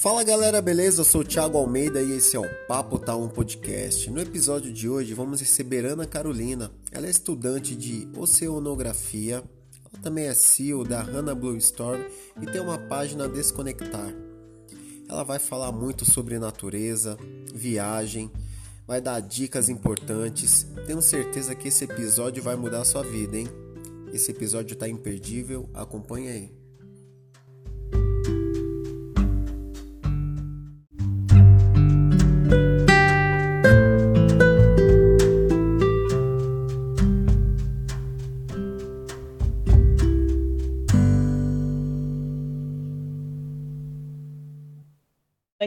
[0.00, 1.02] Fala galera, beleza?
[1.02, 4.08] Eu sou o Thiago Almeida e esse é o Papo Tá Um Podcast.
[4.10, 6.70] No episódio de hoje vamos receber Ana Carolina.
[6.90, 9.44] Ela é estudante de oceanografia,
[9.92, 12.02] ela também é CEO da Hanna Blue Store
[12.40, 14.10] e tem uma página Desconectar.
[15.06, 17.18] Ela vai falar muito sobre natureza,
[17.54, 18.30] viagem,
[18.86, 20.66] vai dar dicas importantes.
[20.86, 23.48] Tenho certeza que esse episódio vai mudar a sua vida, hein?
[24.14, 26.59] Esse episódio tá imperdível, acompanhe aí.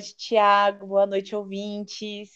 [0.03, 0.87] Noite, Tiago.
[0.87, 2.29] Boa noite, ouvintes.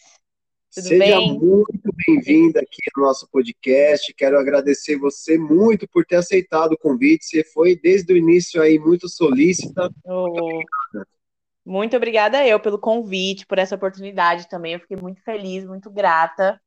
[0.74, 1.38] Tudo Seja bem?
[1.38, 4.12] muito bem-vinda aqui no nosso podcast.
[4.14, 7.26] Quero agradecer você muito por ter aceitado o convite.
[7.26, 9.90] Você foi desde o início aí muito solícita.
[10.06, 10.60] Oh,
[11.64, 14.72] muito obrigada eu pelo convite, por essa oportunidade também.
[14.72, 16.58] Eu fiquei muito feliz, muito grata.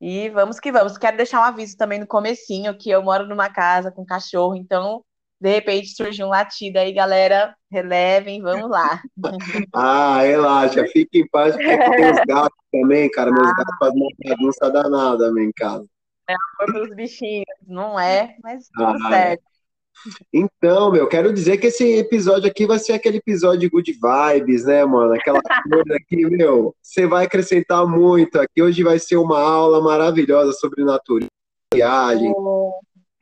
[0.00, 0.98] E vamos que vamos.
[0.98, 5.04] Quero deixar um aviso também no comecinho que eu moro numa casa com cachorro, então
[5.44, 9.02] de repente surgiu um latido aí, galera, relevem, vamos lá.
[9.74, 13.30] Ah, relaxa, fique em paz, porque aqui tem os gatos também, cara.
[13.30, 13.54] Meus Ah.
[13.54, 15.84] gatos fazem uma bagunça danada em casa.
[16.56, 19.42] Foi pelos bichinhos, não é, mas tudo Ah, certo.
[20.32, 24.82] Então, meu, quero dizer que esse episódio aqui vai ser aquele episódio good vibes, né,
[24.86, 25.12] mano?
[25.12, 28.62] Aquela coisa que, meu, você vai acrescentar muito aqui.
[28.62, 31.28] Hoje vai ser uma aula maravilhosa sobre natureza,
[31.72, 32.32] viagem.
[32.34, 32.72] Oh,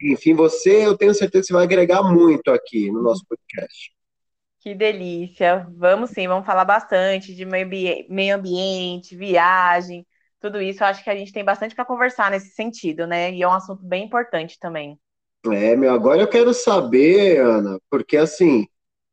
[0.03, 3.93] Enfim, você, eu tenho certeza que você vai agregar muito aqui no nosso podcast.
[4.61, 5.67] que delícia.
[5.77, 10.07] Vamos sim, vamos falar bastante de meio ambi- meio ambiente, viagem,
[10.41, 10.83] tudo isso.
[10.83, 13.33] Eu acho que a gente tem bastante para conversar nesse sentido, né?
[13.33, 14.99] E é um assunto bem importante também.
[15.47, 18.67] É, meu, agora eu quero saber, Ana, porque assim,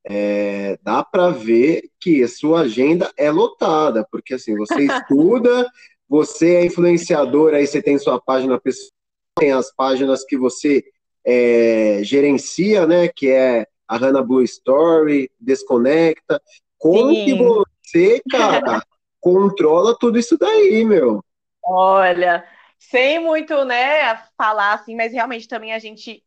[0.05, 5.67] é, dá para ver que a sua agenda é lotada, porque assim, você estuda,
[6.09, 8.91] você é influenciadora, aí você tem sua página pessoal,
[9.39, 10.83] tem as páginas que você
[11.25, 16.41] é, gerencia, né, que é a Hannah Blue Story, Desconecta.
[16.77, 17.37] Como que Sim.
[17.37, 18.83] você, cara,
[19.19, 21.23] controla tudo isso daí, meu?
[21.63, 22.45] Olha,
[22.77, 26.23] sem muito, né, falar assim, mas realmente também a gente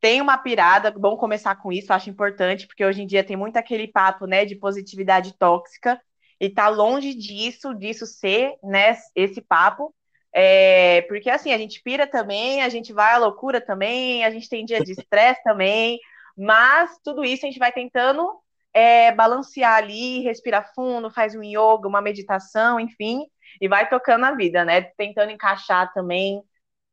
[0.00, 3.56] tem uma pirada, bom começar com isso, acho importante, porque hoje em dia tem muito
[3.56, 6.00] aquele papo, né, de positividade tóxica,
[6.40, 9.92] e tá longe disso, disso ser, né, esse papo,
[10.38, 14.48] é, porque assim, a gente pira também, a gente vai à loucura também, a gente
[14.48, 15.98] tem dia de estresse também,
[16.36, 18.30] mas tudo isso a gente vai tentando
[18.72, 23.26] é, balancear ali, respirar fundo, faz um yoga, uma meditação, enfim,
[23.60, 26.40] e vai tocando a vida, né, tentando encaixar também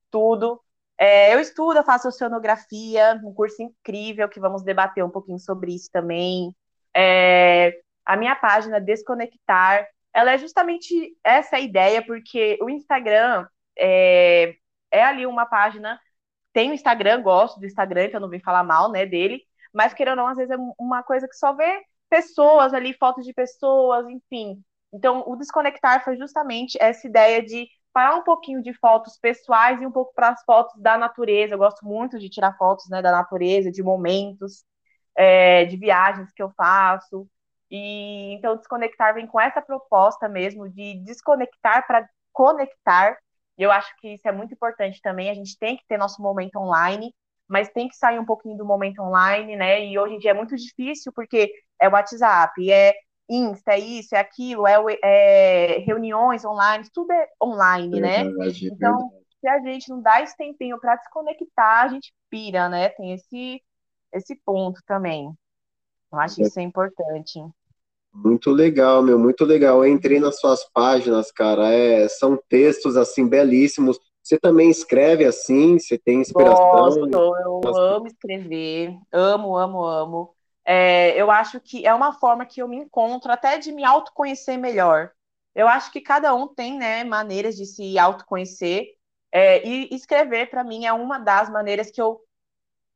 [0.09, 0.59] tudo,
[0.97, 5.75] é, eu estudo, eu faço oceanografia, um curso incrível que vamos debater um pouquinho sobre
[5.75, 6.55] isso também.
[6.95, 14.55] É, a minha página Desconectar, ela é justamente essa ideia, porque o Instagram é,
[14.91, 15.99] é ali uma página.
[16.53, 19.43] Tem o Instagram, gosto do Instagram, então não vim falar mal, né, dele,
[19.73, 23.25] mas querendo ou não, às vezes é uma coisa que só vê pessoas ali, fotos
[23.25, 24.63] de pessoas, enfim.
[24.93, 29.85] Então, o Desconectar foi justamente essa ideia de parar um pouquinho de fotos pessoais e
[29.85, 31.55] um pouco para as fotos da natureza.
[31.55, 34.63] Eu gosto muito de tirar fotos, né, da natureza, de momentos,
[35.17, 37.27] é, de viagens que eu faço.
[37.69, 43.17] E então desconectar vem com essa proposta mesmo de desconectar para conectar.
[43.57, 45.29] Eu acho que isso é muito importante também.
[45.29, 47.13] A gente tem que ter nosso momento online,
[47.47, 49.85] mas tem que sair um pouquinho do momento online, né?
[49.85, 52.93] E hoje em dia é muito difícil porque é WhatsApp, é
[53.29, 58.23] Insta, é isso, é aquilo, é, é reuniões online, tudo é online, né?
[58.23, 59.25] Verdade, Então, verdade.
[59.41, 62.89] se a gente não dá esse tempinho para desconectar, a gente pira, né?
[62.89, 63.61] Tem esse,
[64.13, 65.31] esse ponto também.
[66.11, 67.39] Eu acho que isso é importante.
[68.13, 69.83] Muito legal, meu, muito legal.
[69.83, 71.71] Eu entrei nas suas páginas, cara.
[71.73, 73.99] É, são textos assim belíssimos.
[74.23, 75.77] Você também escreve assim?
[75.77, 76.63] Você tem inspiração?
[76.63, 77.77] Gosto, eu Gosto.
[77.77, 80.35] amo escrever, amo, amo, amo.
[80.65, 84.57] É, eu acho que é uma forma que eu me encontro até de me autoconhecer
[84.57, 85.11] melhor.
[85.53, 88.95] Eu acho que cada um tem, né, maneiras de se autoconhecer,
[89.31, 92.21] é, e escrever, para mim, é uma das maneiras que eu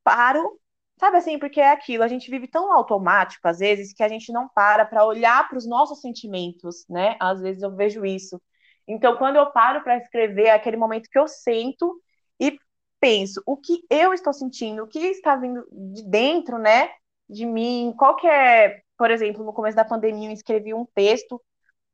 [0.03, 0.58] paro,
[0.99, 4.31] sabe assim, porque é aquilo, a gente vive tão automático, às vezes, que a gente
[4.31, 7.15] não para para olhar para os nossos sentimentos, né?
[7.19, 8.41] Às vezes eu vejo isso.
[8.87, 12.01] Então, quando eu paro para escrever, é aquele momento que eu sento
[12.39, 12.59] e
[12.99, 16.89] penso o que eu estou sentindo, o que está vindo de dentro, né,
[17.29, 21.41] de mim, qual que é, por exemplo, no começo da pandemia eu escrevi um texto,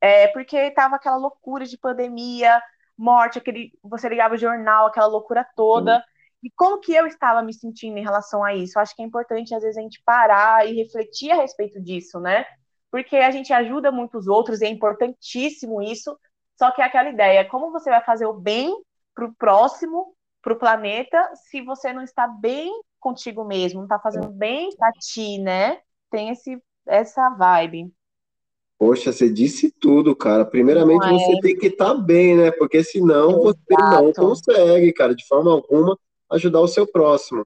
[0.02, 2.62] é, porque estava aquela loucura de pandemia,
[2.98, 6.04] morte, aquele, você ligava o jornal, aquela loucura toda,
[6.46, 8.78] e como que eu estava me sentindo em relação a isso?
[8.78, 12.20] Eu acho que é importante, às vezes, a gente parar e refletir a respeito disso,
[12.20, 12.46] né?
[12.96, 16.18] porque a gente ajuda muitos outros e é importantíssimo isso.
[16.58, 18.74] Só que é aquela ideia, como você vai fazer o bem
[19.14, 24.00] para o próximo, para o planeta, se você não está bem contigo mesmo, não está
[24.00, 25.80] fazendo bem para ti, né?
[26.10, 26.58] Tem esse,
[26.88, 27.92] essa vibe.
[28.80, 30.46] Poxa, você disse tudo, cara.
[30.46, 31.10] Primeiramente, é.
[31.10, 32.52] você tem que estar tá bem, né?
[32.52, 33.44] Porque senão Exato.
[33.44, 36.00] você não consegue, cara, de forma alguma,
[36.32, 37.46] ajudar o seu próximo.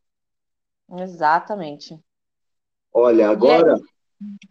[0.97, 1.99] Exatamente.
[2.93, 3.79] Olha, agora.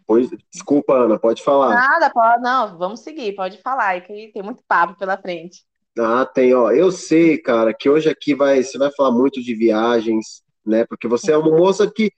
[0.06, 1.75] Pois, desculpa, Ana, pode falar.
[1.75, 5.62] Nada, pode, não, vamos seguir, pode falar, que tem muito papo pela frente.
[5.98, 6.70] Ah, tem, ó.
[6.70, 10.86] Eu sei, cara, que hoje aqui vai, você vai falar muito de viagens, né?
[10.86, 12.10] Porque você é uma moça que,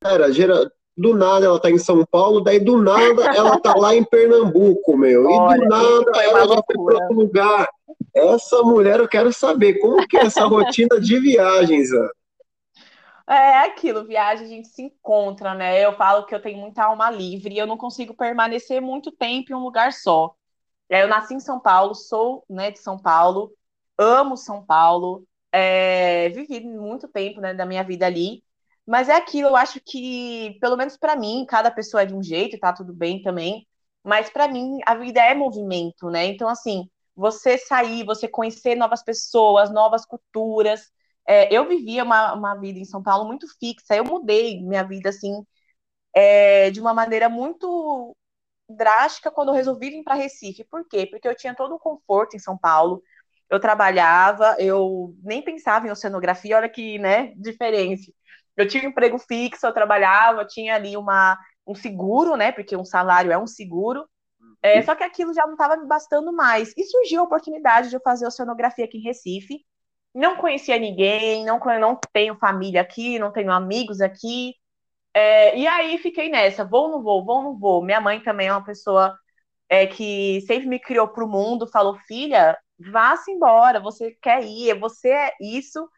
[0.00, 3.94] cara, gera, do nada ela tá em São Paulo, daí do nada ela tá lá
[3.94, 5.26] em Pernambuco, meu.
[5.26, 7.68] Olha, e do nada ela já foi para outro lugar.
[8.14, 12.10] Essa mulher eu quero saber como que é essa rotina de viagens, Ana.
[13.26, 15.82] É aquilo, viagem a gente se encontra, né?
[15.82, 19.50] Eu falo que eu tenho muita alma livre e eu não consigo permanecer muito tempo
[19.50, 20.34] em um lugar só.
[20.90, 23.50] É, eu nasci em São Paulo, sou né, de São Paulo,
[23.96, 28.43] amo São Paulo, é, vivi muito tempo né, da minha vida ali,
[28.86, 32.22] mas é aquilo, eu acho que, pelo menos para mim, cada pessoa é de um
[32.22, 33.66] jeito, tá tudo bem também,
[34.02, 36.26] mas para mim a vida é movimento, né?
[36.26, 40.90] Então, assim, você sair, você conhecer novas pessoas, novas culturas,
[41.26, 45.08] é, eu vivia uma, uma vida em São Paulo muito fixa, eu mudei minha vida,
[45.10, 45.44] assim,
[46.14, 48.16] é, de uma maneira muito
[48.68, 50.64] drástica quando eu resolvi vir para Recife.
[50.64, 51.06] Por quê?
[51.06, 53.02] Porque eu tinha todo o conforto em São Paulo,
[53.50, 58.14] eu trabalhava, eu nem pensava em oceanografia, olha que, né, diferente.
[58.56, 62.84] Eu tinha um emprego fixo, eu trabalhava, tinha ali uma, um seguro, né, porque um
[62.84, 64.08] salário é um seguro,
[64.62, 64.84] é, uhum.
[64.84, 66.72] só que aquilo já não estava me bastando mais.
[66.76, 69.64] E surgiu a oportunidade de eu fazer oceanografia aqui em Recife,
[70.14, 74.54] não conhecia ninguém, não, não tenho família aqui, não tenho amigos aqui.
[75.12, 77.84] É, e aí fiquei nessa, vou ou não vou, vou ou não vou.
[77.84, 79.16] Minha mãe também é uma pessoa
[79.68, 84.78] é, que sempre me criou para o mundo, falou, filha, vá-se embora, você quer ir,
[84.78, 85.88] você é isso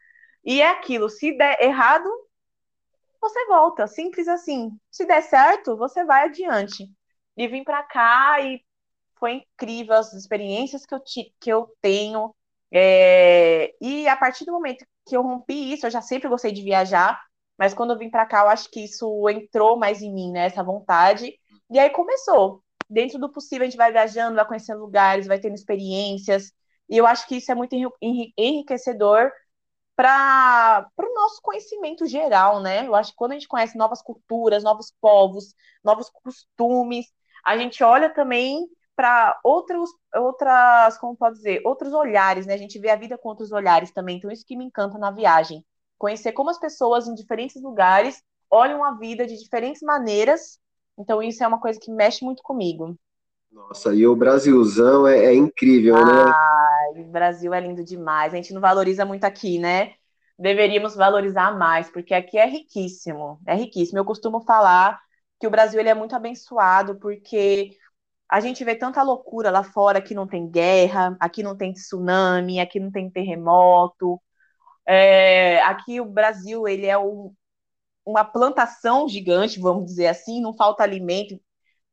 [0.43, 1.09] e é aquilo.
[1.09, 2.09] Se der errado,
[3.29, 4.71] você volta, simples assim.
[4.91, 6.89] Se der certo, você vai adiante.
[7.35, 8.61] E vim para cá e
[9.19, 11.01] foi incrível as experiências que eu,
[11.39, 12.33] que eu tenho,
[12.71, 16.61] é, e a partir do momento que eu rompi isso, eu já sempre gostei de
[16.61, 17.19] viajar,
[17.57, 20.45] mas quando eu vim para cá, eu acho que isso entrou mais em mim, né?
[20.45, 21.33] Essa vontade.
[21.71, 22.63] E aí começou.
[22.89, 26.51] Dentro do possível, a gente vai viajando, vai conhecendo lugares, vai tendo experiências.
[26.89, 27.75] E eu acho que isso é muito
[28.37, 29.31] enriquecedor
[29.97, 32.85] para o nosso conhecimento geral, né?
[32.87, 37.07] Eu acho que quando a gente conhece novas culturas, novos povos, novos costumes,
[37.43, 42.53] a gente olha também para outros, outras, como pode dizer, outros olhares, né?
[42.53, 44.17] A gente vê a vida com outros olhares também.
[44.17, 45.65] Então, isso que me encanta na viagem.
[45.97, 48.21] Conhecer como as pessoas em diferentes lugares
[48.51, 50.59] olham a vida de diferentes maneiras.
[50.95, 52.95] Então, isso é uma coisa que mexe muito comigo.
[53.51, 56.31] Nossa, e o Brasilzão é, é incrível, né?
[56.89, 58.33] O Brasil é lindo demais.
[58.33, 59.93] A gente não valoriza muito aqui, né?
[60.39, 63.39] Deveríamos valorizar mais, porque aqui é riquíssimo.
[63.45, 63.97] É riquíssimo.
[63.99, 64.99] Eu costumo falar
[65.39, 67.71] que o Brasil ele é muito abençoado, porque
[68.29, 72.59] a gente vê tanta loucura lá fora, que não tem guerra, aqui não tem tsunami,
[72.59, 74.21] aqui não tem terremoto.
[74.85, 77.33] É, aqui o Brasil ele é um,
[78.05, 81.39] uma plantação gigante, vamos dizer assim, não falta alimento.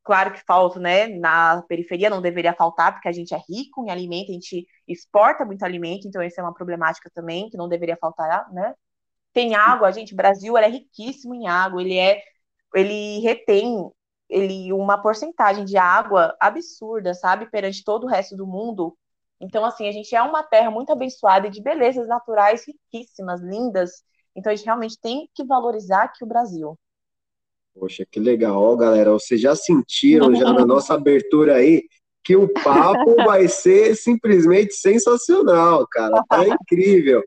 [0.04, 1.08] Claro que falta, né?
[1.08, 5.44] Na periferia não deveria faltar, porque a gente é rico em alimento, a gente exporta
[5.46, 8.74] muito alimento, então essa é uma problemática também, que não deveria faltar, né?
[9.32, 12.22] Tem água, gente, o Brasil é riquíssimo em água, ele é
[12.74, 13.90] ele retém
[14.28, 18.96] ele uma porcentagem de água absurda, sabe, perante todo o resto do mundo.
[19.40, 24.02] Então, assim, a gente é uma terra muito abençoada e de belezas naturais riquíssimas, lindas.
[24.34, 26.78] Então, a gente realmente tem que valorizar aqui o Brasil.
[27.74, 29.10] Poxa, que legal, Ó, galera.
[29.10, 31.82] Vocês já sentiram já na nossa abertura aí
[32.22, 36.22] que o papo vai ser simplesmente sensacional, cara.
[36.28, 37.22] Tá incrível.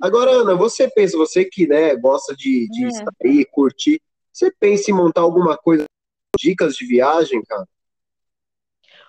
[0.00, 2.90] Agora, Ana, você pensa, você que né, gosta de, de hum.
[2.90, 4.00] sair, curtir,
[4.32, 5.84] você pensa em montar alguma coisa
[6.38, 7.66] dicas de viagem, cara?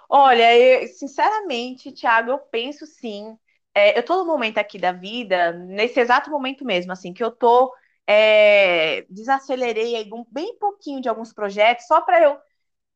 [0.10, 3.38] Olha, eu, sinceramente, Thiago, eu penso sim.
[3.76, 7.30] É, eu tô no momento aqui da vida, nesse exato momento mesmo, assim, que eu
[7.30, 7.72] tô
[8.08, 12.38] é, desacelerei um, bem pouquinho de alguns projetos, só para eu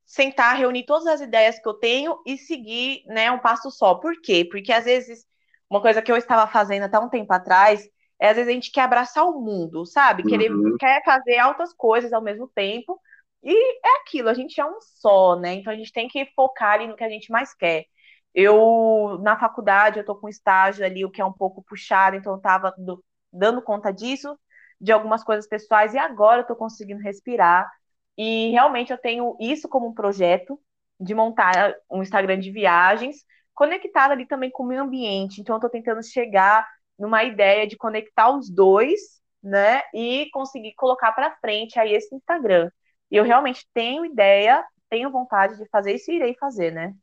[0.06, 3.96] sentar, reunir todas as ideias que eu tenho e seguir, né, um passo só.
[3.96, 4.48] Por quê?
[4.50, 5.26] Porque às vezes
[5.70, 7.88] uma coisa que eu estava fazendo até um tempo atrás
[8.20, 10.24] é às vezes a gente quer abraçar o mundo, sabe?
[10.24, 10.76] Querer, uhum.
[10.78, 13.00] quer fazer altas coisas ao mesmo tempo
[13.44, 13.54] e
[13.86, 15.56] é aquilo, a gente é um só, né?
[15.56, 17.86] Então a gente tem que focar ali no que a gente mais quer.
[18.34, 22.34] Eu, na faculdade, eu tô com estágio ali, o que é um pouco puxado, então
[22.34, 24.38] eu tava do, dando conta disso,
[24.82, 27.70] de algumas coisas pessoais, e agora eu tô conseguindo respirar.
[28.18, 30.60] E realmente eu tenho isso como um projeto
[31.00, 33.18] de montar um Instagram de viagens,
[33.54, 35.40] conectado ali também com o meio ambiente.
[35.40, 39.00] Então eu estou tentando chegar numa ideia de conectar os dois,
[39.42, 39.82] né?
[39.94, 42.70] E conseguir colocar para frente aí esse Instagram.
[43.10, 46.94] E eu realmente tenho ideia, tenho vontade de fazer isso e irei fazer, né?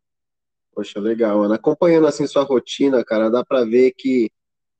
[0.73, 1.56] Poxa, legal, Ana.
[1.56, 4.30] Acompanhando assim sua rotina, cara, dá para ver que,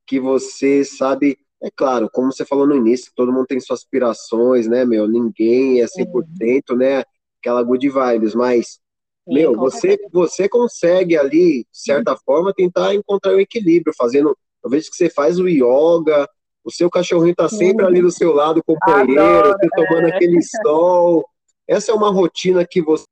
[0.05, 4.67] que você sabe, é claro, como você falou no início, todo mundo tem suas aspirações,
[4.67, 5.07] né, meu?
[5.07, 7.03] Ninguém é 100%, né?
[7.39, 8.79] Aquela good vibes, mas
[9.27, 14.37] Sim, meu, você, você consegue ali, de certa forma, tentar encontrar um equilíbrio, fazendo.
[14.63, 16.27] Eu vejo que você faz o yoga,
[16.63, 20.15] o seu cachorrinho tá sempre ali do seu lado, companheiro, Adoro, você tomando é.
[20.15, 21.27] aquele sol.
[21.67, 23.05] Essa é uma rotina que você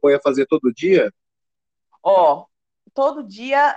[0.00, 1.12] põe a fazer todo dia?
[2.02, 2.46] Ó,
[2.94, 3.76] todo dia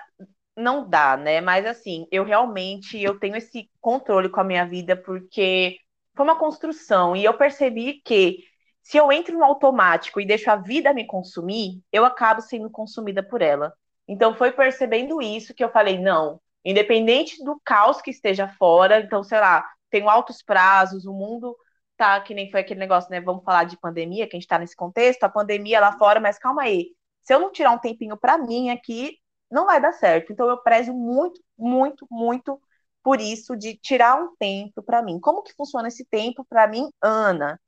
[0.55, 1.41] não dá, né?
[1.41, 5.77] Mas assim, eu realmente eu tenho esse controle com a minha vida porque
[6.15, 8.39] foi uma construção e eu percebi que
[8.81, 13.23] se eu entro no automático e deixo a vida me consumir, eu acabo sendo consumida
[13.23, 13.73] por ela.
[14.07, 19.23] Então foi percebendo isso que eu falei, não, independente do caos que esteja fora, então
[19.23, 21.55] sei lá, tenho altos prazos, o mundo
[21.95, 23.21] tá que nem foi aquele negócio, né?
[23.21, 26.37] Vamos falar de pandemia, que a gente tá nesse contexto, a pandemia lá fora, mas
[26.37, 26.89] calma aí.
[27.21, 29.17] Se eu não tirar um tempinho para mim aqui,
[29.53, 30.31] não vai dar certo.
[30.33, 32.61] Então eu prezo muito, muito, muito
[33.03, 35.19] por isso de tirar um tempo para mim.
[35.19, 37.59] Como que funciona esse tempo para mim, Ana?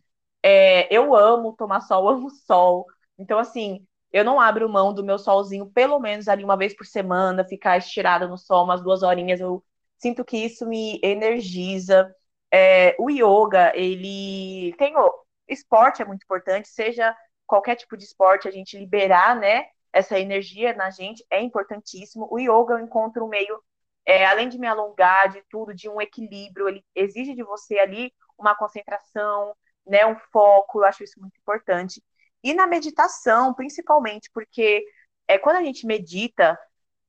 [0.43, 2.85] É, eu amo tomar sol, amo sol.
[3.17, 6.85] Então, assim, eu não abro mão do meu solzinho, pelo menos ali uma vez por
[6.85, 9.39] semana, ficar estirada no sol umas duas horinhas.
[9.39, 9.63] Eu
[9.97, 12.13] sinto que isso me energiza.
[12.51, 15.11] É, o yoga, ele tem o
[15.47, 17.15] esporte é muito importante, seja
[17.45, 19.65] qualquer tipo de esporte, a gente liberar, né,
[19.95, 22.27] essa energia na gente é importantíssimo.
[22.29, 23.63] O yoga eu encontro um meio,
[24.05, 28.13] é, além de me alongar, de tudo, de um equilíbrio, ele exige de você ali
[28.37, 29.55] uma concentração,
[29.87, 32.03] né, um foco, eu acho isso muito importante.
[32.43, 34.85] E na meditação, principalmente, porque
[35.29, 36.59] é, quando a gente medita,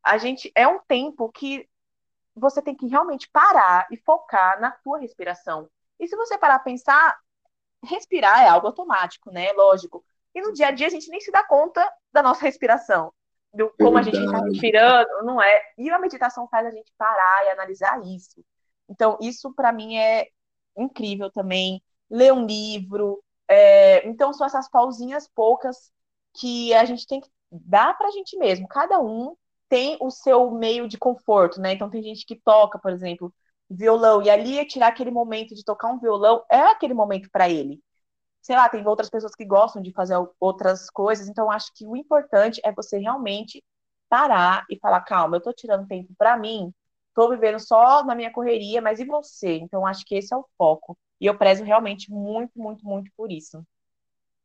[0.00, 1.68] a gente é um tempo que
[2.36, 5.68] você tem que realmente parar e focar na tua respiração.
[5.98, 7.18] E se você parar a pensar,
[7.82, 9.52] respirar é algo automático, né?
[9.54, 10.04] Lógico.
[10.36, 13.10] E no dia a dia a gente nem se dá conta da nossa respiração,
[13.54, 15.62] do como a gente está respirando, não é?
[15.78, 18.44] E a meditação faz a gente parar e analisar isso.
[18.86, 20.28] Então, isso para mim é
[20.76, 23.24] incrível também ler um livro.
[23.48, 25.90] É, então, são essas pausinhas poucas
[26.34, 28.68] que a gente tem que dar para a gente mesmo.
[28.68, 29.34] Cada um
[29.70, 31.72] tem o seu meio de conforto, né?
[31.72, 33.32] Então, tem gente que toca, por exemplo,
[33.70, 37.80] violão, e ali tirar aquele momento de tocar um violão é aquele momento para ele.
[38.46, 41.96] Sei lá, tem outras pessoas que gostam de fazer outras coisas, então acho que o
[41.96, 43.60] importante é você realmente
[44.08, 46.72] parar e falar: calma, eu tô tirando tempo para mim,
[47.12, 49.54] tô vivendo só na minha correria, mas e você?
[49.54, 50.96] Então acho que esse é o foco.
[51.20, 53.66] E eu prezo realmente muito, muito, muito por isso.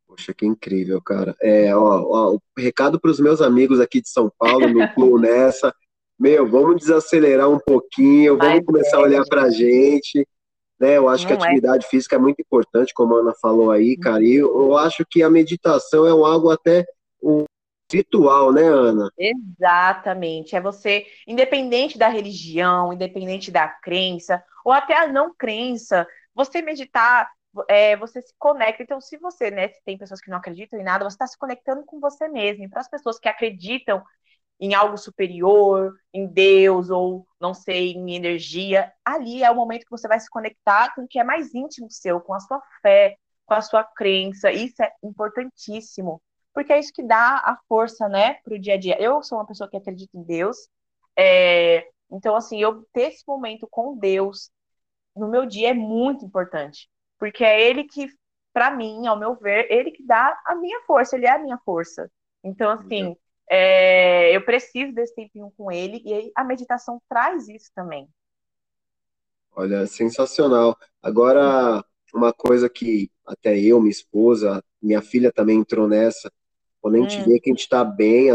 [0.04, 1.36] Poxa, que incrível, cara.
[1.40, 5.72] É, ó, ó recado para os meus amigos aqui de São Paulo, no Clube nessa.
[6.18, 10.26] Meu, vamos desacelerar um pouquinho, vamos começar a olhar para a gente.
[10.82, 10.98] Né?
[10.98, 11.48] Eu acho Não que a é.
[11.48, 11.88] atividade é.
[11.88, 14.20] física é muito importante, como a Ana falou aí, cara.
[14.24, 16.84] E eu acho que a meditação é um algo até
[17.22, 17.44] um
[17.92, 19.08] ritual, né, Ana?
[19.16, 20.56] Exatamente.
[20.56, 27.30] É você, independente da religião, independente da crença, ou até a não crença, você meditar,
[27.68, 28.82] é, você se conecta.
[28.82, 31.38] Então, se você, né, se tem pessoas que não acreditam em nada, você está se
[31.38, 32.64] conectando com você mesmo.
[32.64, 34.02] E para as pessoas que acreditam
[34.62, 39.90] em algo superior, em Deus, ou não sei, em energia, ali é o momento que
[39.90, 43.16] você vai se conectar com o que é mais íntimo seu, com a sua fé,
[43.44, 44.52] com a sua crença.
[44.52, 46.22] Isso é importantíssimo,
[46.54, 49.02] porque é isso que dá a força, né, para o dia a dia.
[49.02, 50.56] Eu sou uma pessoa que acredita em Deus,
[51.18, 54.48] é, então, assim, eu ter esse momento com Deus,
[55.16, 56.88] no meu dia é muito importante,
[57.18, 58.06] porque é ele que,
[58.52, 61.58] para mim, ao meu ver, ele que dá a minha força, ele é a minha
[61.64, 62.08] força.
[62.44, 63.16] Então, assim,
[63.54, 68.08] é, eu preciso desse tempinho com ele e a meditação traz isso também.
[69.54, 70.74] Olha, sensacional.
[71.02, 76.32] Agora, uma coisa que até eu, minha esposa, minha filha também entrou nessa,
[76.80, 77.24] quando a gente hum.
[77.26, 78.34] vê que a gente está bem,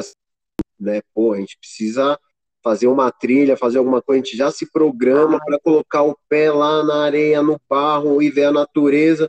[0.79, 2.19] né, pô, a gente precisa
[2.63, 6.51] fazer uma trilha, fazer alguma coisa, a gente já se programa para colocar o pé
[6.51, 9.27] lá na areia, no barro e ver a natureza.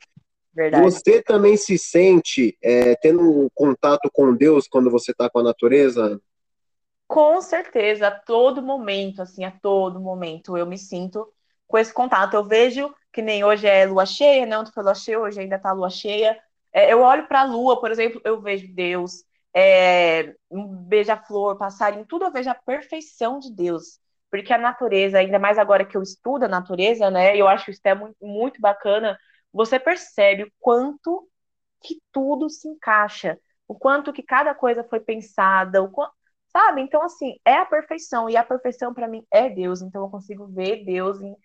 [0.59, 0.83] Verdade.
[0.83, 5.43] Você também se sente é, tendo um contato com Deus quando você está com a
[5.45, 6.21] natureza?
[7.07, 11.33] Com certeza, a todo momento, assim, a todo momento eu me sinto
[11.65, 12.35] com esse contato.
[12.35, 14.59] Eu vejo que nem hoje é lua cheia, né?
[14.59, 16.37] Ontem foi lua cheia, hoje ainda tá lua cheia.
[16.73, 19.23] É, eu olho para a lua, por exemplo, eu vejo Deus
[19.55, 24.01] é, um beija-flor, passarinho, tudo eu vejo a perfeição de Deus.
[24.29, 27.37] Porque a natureza, ainda mais agora que eu estudo a natureza, né?
[27.37, 29.17] Eu acho isso é muito, muito bacana.
[29.53, 31.29] Você percebe o quanto
[31.83, 36.13] que tudo se encaixa, o quanto que cada coisa foi pensada, o quanto,
[36.49, 36.81] sabe?
[36.83, 40.47] Então, assim, é a perfeição, e a perfeição para mim é Deus, então eu consigo
[40.49, 41.37] ver Deus em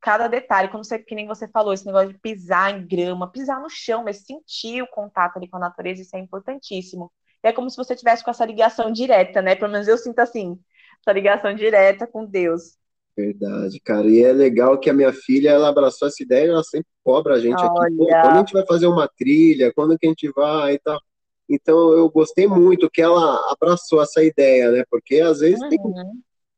[0.00, 3.60] cada detalhe, como você, que nem você falou, esse negócio de pisar em grama, pisar
[3.60, 7.12] no chão, mas sentir o contato ali com a natureza, isso é importantíssimo.
[7.42, 9.54] E é como se você tivesse com essa ligação direta, né?
[9.56, 10.58] Pelo menos eu sinto assim,
[11.00, 12.78] essa ligação direta com Deus.
[13.16, 14.06] Verdade, cara.
[14.08, 17.40] E é legal que a minha filha, ela abraçou essa ideia, ela sempre cobra a
[17.40, 17.86] gente Olha.
[17.86, 20.78] aqui, Pô, quando a gente vai fazer uma trilha, quando que a gente vai e
[20.78, 21.00] tal.
[21.48, 24.84] Então eu gostei muito que ela abraçou essa ideia, né?
[24.90, 25.68] Porque às vezes uhum.
[25.68, 25.78] tem,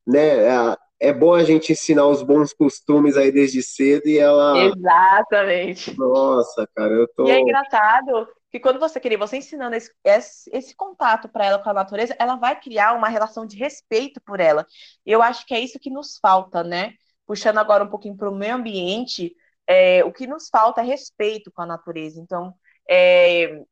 [0.06, 4.58] né, é bom a gente ensinar os bons costumes aí desde cedo e ela.
[4.64, 5.96] Exatamente.
[5.96, 7.28] Nossa, cara, eu tô.
[7.28, 11.58] E é engraçado que quando você queria, você ensinando esse, esse, esse contato para ela
[11.58, 14.66] com a natureza, ela vai criar uma relação de respeito por ela.
[15.04, 16.94] Eu acho que é isso que nos falta, né?
[17.26, 19.34] Puxando agora um pouquinho para o meio ambiente,
[19.66, 22.20] é, o que nos falta é respeito com a natureza.
[22.20, 22.54] Então,
[22.88, 23.62] é,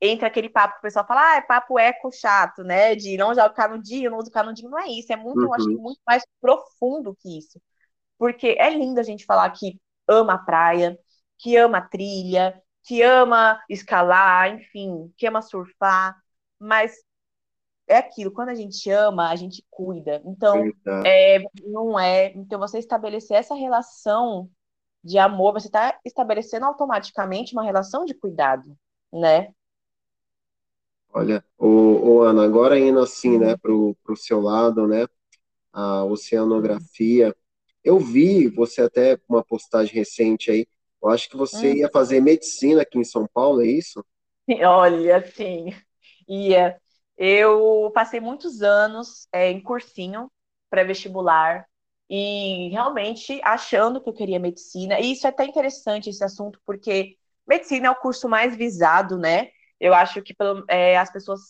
[0.00, 2.94] entra aquele papo que o pessoal fala, ah, é papo eco chato, né?
[2.94, 5.44] De não usar o canudinho, não usa o canudinho, não é isso, é muito, uhum.
[5.46, 7.60] eu acho que muito mais profundo que isso.
[8.18, 10.98] Porque é lindo a gente falar que ama a praia,
[11.38, 16.16] que ama a trilha, que ama escalar, enfim, que ama surfar,
[16.58, 16.96] mas
[17.86, 20.22] é aquilo, quando a gente ama, a gente cuida.
[20.24, 20.64] Então,
[21.04, 22.32] é, não é.
[22.32, 24.48] Então, você estabelecer essa relação
[25.02, 28.76] de amor, você está estabelecendo automaticamente uma relação de cuidado,
[29.12, 29.52] né?
[31.12, 35.06] Olha, o, o Ana, agora indo assim, né, para o seu lado, né,
[35.72, 37.36] a oceanografia,
[37.84, 40.66] eu vi você até uma postagem recente aí,
[41.02, 41.76] eu acho que você hum.
[41.76, 44.04] ia fazer medicina aqui em São Paulo, é isso?
[44.64, 45.72] Olha, sim,
[46.28, 46.80] ia.
[47.16, 50.30] Eu passei muitos anos é, em cursinho
[50.70, 51.66] pré-vestibular
[52.08, 54.98] e realmente achando que eu queria medicina.
[55.00, 59.50] E isso é até interessante esse assunto, porque medicina é o curso mais visado, né?
[59.78, 60.34] Eu acho que
[60.68, 61.40] é, as pessoas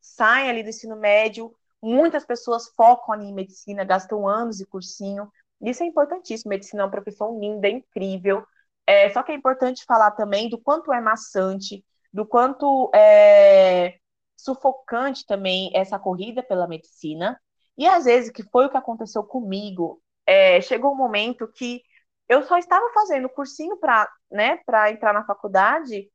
[0.00, 1.52] saem ali do ensino médio,
[1.82, 5.30] muitas pessoas focam ali em medicina, gastam anos de cursinho.
[5.60, 6.50] Isso é importantíssimo.
[6.50, 8.44] Medicina é uma profissão linda, é incrível.
[8.88, 13.98] É, só que é importante falar também do quanto é maçante, do quanto é
[14.34, 17.38] sufocante também essa corrida pela medicina.
[17.76, 21.82] E às vezes, que foi o que aconteceu comigo, é, chegou um momento que
[22.26, 24.58] eu só estava fazendo cursinho para né,
[24.90, 26.10] entrar na faculdade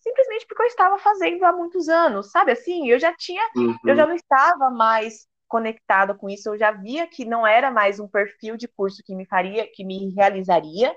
[0.00, 2.52] simplesmente porque eu estava fazendo há muitos anos, sabe?
[2.52, 3.76] Assim, eu já tinha, uhum.
[3.84, 8.00] eu já não estava mais conectada com isso, eu já via que não era mais
[8.00, 10.94] um perfil de curso que me faria, que me realizaria.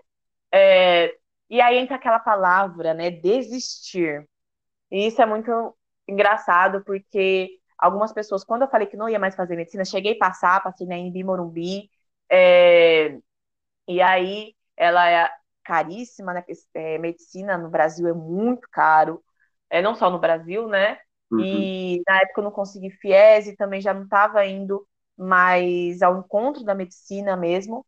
[0.53, 1.15] É,
[1.49, 3.11] e aí entra aquela palavra, né?
[3.11, 4.27] Desistir.
[4.91, 9.35] E isso é muito engraçado, porque algumas pessoas, quando eu falei que não ia mais
[9.35, 11.89] fazer medicina, cheguei a passar, passei na Embi Morumbi,
[12.31, 13.17] é,
[13.87, 15.29] e aí ela
[15.63, 16.43] caríssima, né?
[16.73, 19.23] É, medicina no Brasil é muito caro,
[19.69, 20.99] é, não só no Brasil, né?
[21.31, 21.41] Uhum.
[21.41, 26.19] E na época eu não consegui FIES e também já não estava indo mais ao
[26.19, 27.85] encontro da medicina mesmo.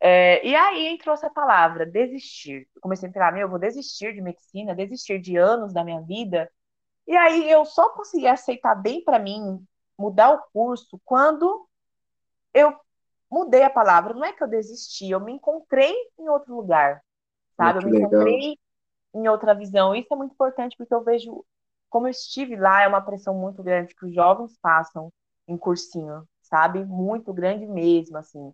[0.00, 2.68] É, e aí entrou essa palavra, desistir.
[2.74, 6.00] Eu comecei a entrar, meu, eu vou desistir de medicina, desistir de anos da minha
[6.02, 6.50] vida.
[7.06, 9.64] E aí eu só consegui aceitar bem para mim
[9.98, 11.68] mudar o curso quando
[12.54, 12.74] eu
[13.30, 14.14] mudei a palavra.
[14.14, 17.02] Não é que eu desisti, eu me encontrei em outro lugar
[17.56, 17.78] sabe?
[17.78, 18.58] eu me encontrei
[19.14, 19.94] em outra visão.
[19.94, 21.44] Isso é muito importante porque eu vejo,
[21.90, 25.12] como eu estive lá, é uma pressão muito grande que os jovens passam
[25.48, 26.84] em cursinho, sabe?
[26.84, 28.52] Muito grande mesmo, assim.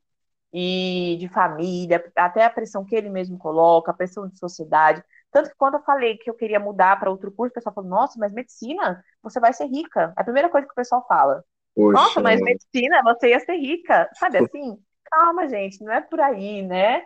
[0.52, 5.02] E de família, até a pressão que ele mesmo coloca, a pressão de sociedade.
[5.30, 7.88] Tanto que quando eu falei que eu queria mudar para outro curso, o pessoal falou:
[7.88, 10.12] Nossa, mas medicina, você vai ser rica.
[10.16, 11.42] É a primeira coisa que o pessoal fala.
[11.74, 12.02] Poxa.
[12.02, 14.08] Nossa, mas medicina, você ia ser rica.
[14.14, 14.78] Sabe assim?
[15.04, 17.02] Calma, gente, não é por aí, né?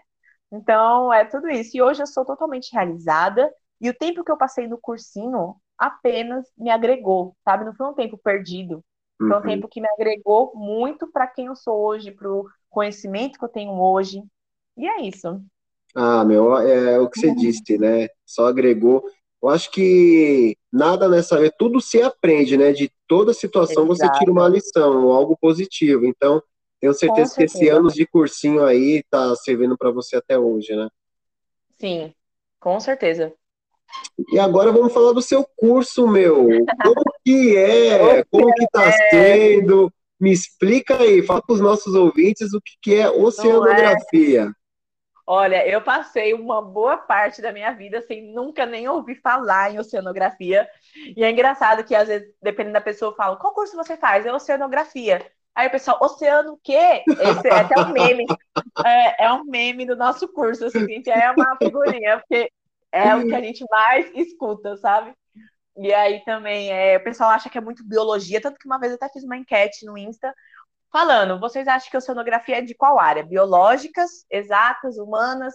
[0.50, 1.76] Então, é tudo isso.
[1.76, 3.52] E hoje eu sou totalmente realizada.
[3.80, 7.64] E o tempo que eu passei no cursinho apenas me agregou, sabe?
[7.64, 8.82] Não foi um tempo perdido.
[9.18, 9.42] Foi um uhum.
[9.42, 13.48] tempo que me agregou muito para quem eu sou hoje, para o conhecimento que eu
[13.48, 14.22] tenho hoje.
[14.76, 15.40] E é isso.
[15.94, 17.36] Ah, meu, é o que você uhum.
[17.36, 18.08] disse, né?
[18.26, 19.02] Só agregou.
[19.42, 22.72] Eu acho que nada nessa vida, tudo se aprende, né?
[22.72, 24.12] De toda situação Exato.
[24.12, 26.04] você tira uma lição, algo positivo.
[26.04, 26.42] Então,
[26.78, 30.76] tenho certeza, certeza, que esse anos de cursinho aí tá servindo para você até hoje,
[30.76, 30.88] né?
[31.78, 32.12] Sim,
[32.60, 33.32] com certeza.
[34.32, 36.46] E agora vamos falar do seu curso, meu.
[36.82, 38.24] Como que é?
[38.30, 38.92] Como que tá é?
[39.10, 39.92] sendo?
[40.20, 44.44] Me explica aí, fala para os nossos ouvintes o que, que é oceanografia.
[44.44, 44.50] É?
[45.26, 49.78] Olha, eu passei uma boa parte da minha vida sem nunca nem ouvir falar em
[49.78, 50.68] oceanografia.
[51.16, 54.24] E é engraçado que, às vezes, dependendo da pessoa, eu falo, qual curso você faz?
[54.26, 55.26] É oceanografia.
[55.54, 57.08] Aí o pessoal, oceano o quê?
[57.18, 58.24] Esse é até um meme.
[58.84, 62.50] É, é, um meme do nosso curso, seguinte, é uma figurinha, porque
[62.92, 65.12] É o que a gente mais escuta, sabe?
[65.76, 68.92] E aí também, é, o pessoal acha que é muito biologia, tanto que uma vez
[68.92, 70.34] eu até fiz uma enquete no Insta
[70.90, 73.22] falando, vocês acham que a oceanografia é de qual área?
[73.22, 75.54] Biológicas, exatas, humanas?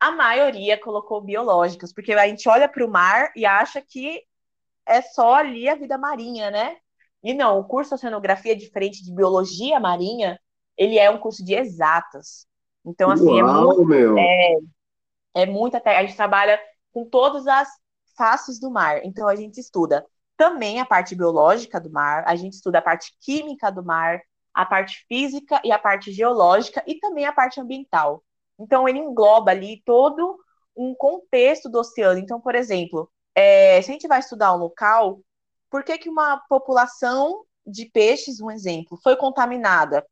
[0.00, 4.22] A maioria colocou biológicas, porque a gente olha para o mar e acha que
[4.84, 6.76] é só ali a vida marinha, né?
[7.22, 10.40] E não, o curso de oceanografia, diferente de biologia marinha,
[10.76, 12.46] ele é um curso de exatas.
[12.84, 14.54] Então, assim, é Uau, é muito, é,
[15.34, 15.82] é muita.
[15.84, 16.60] A gente trabalha
[16.92, 17.68] com todas as
[18.18, 19.00] faces do mar.
[19.04, 20.04] Então, a gente estuda
[20.36, 24.20] também a parte biológica do mar, a gente estuda a parte química do mar,
[24.52, 28.22] a parte física e a parte geológica e também a parte ambiental.
[28.58, 30.38] Então, ele engloba ali todo
[30.76, 32.18] um contexto do oceano.
[32.18, 35.20] Então, por exemplo, é, se a gente vai estudar um local,
[35.70, 40.04] por que, que uma população de peixes, um exemplo, foi contaminada?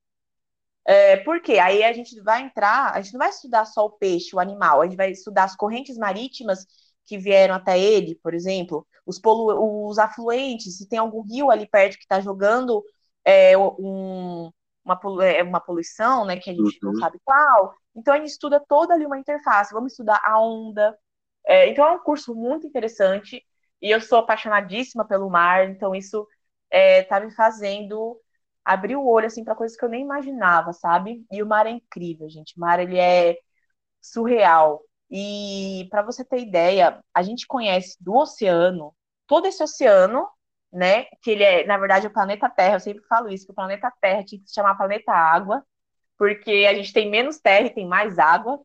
[0.84, 1.58] É, por quê?
[1.58, 4.80] Aí a gente vai entrar, a gente não vai estudar só o peixe, o animal,
[4.80, 6.64] a gente vai estudar as correntes marítimas
[7.06, 11.66] que vieram até ele, por exemplo, os, polu os afluentes, se tem algum rio ali
[11.66, 12.84] perto que está jogando
[13.24, 14.50] é, um,
[14.84, 16.92] uma, é, uma poluição, né, que a gente uhum.
[16.92, 17.74] não sabe qual.
[17.94, 20.96] Então a gente estuda toda ali uma interface, vamos estudar a onda.
[21.46, 23.42] É, então é um curso muito interessante
[23.80, 26.26] e eu sou apaixonadíssima pelo mar, então isso
[26.70, 28.20] está é, me fazendo
[28.64, 31.24] abrir o olho assim para coisas que eu nem imaginava, sabe?
[31.30, 32.56] E o mar é incrível, gente.
[32.56, 33.36] O mar ele é
[34.00, 34.82] surreal.
[35.10, 38.94] E para você ter ideia, a gente conhece do oceano,
[39.26, 40.26] todo esse oceano,
[40.72, 41.04] né?
[41.22, 42.76] Que ele é, na verdade, o planeta Terra.
[42.76, 45.64] Eu sempre falo isso, que o planeta Terra tinha que se chamar planeta Água,
[46.18, 48.60] porque a gente tem menos terra e tem mais água.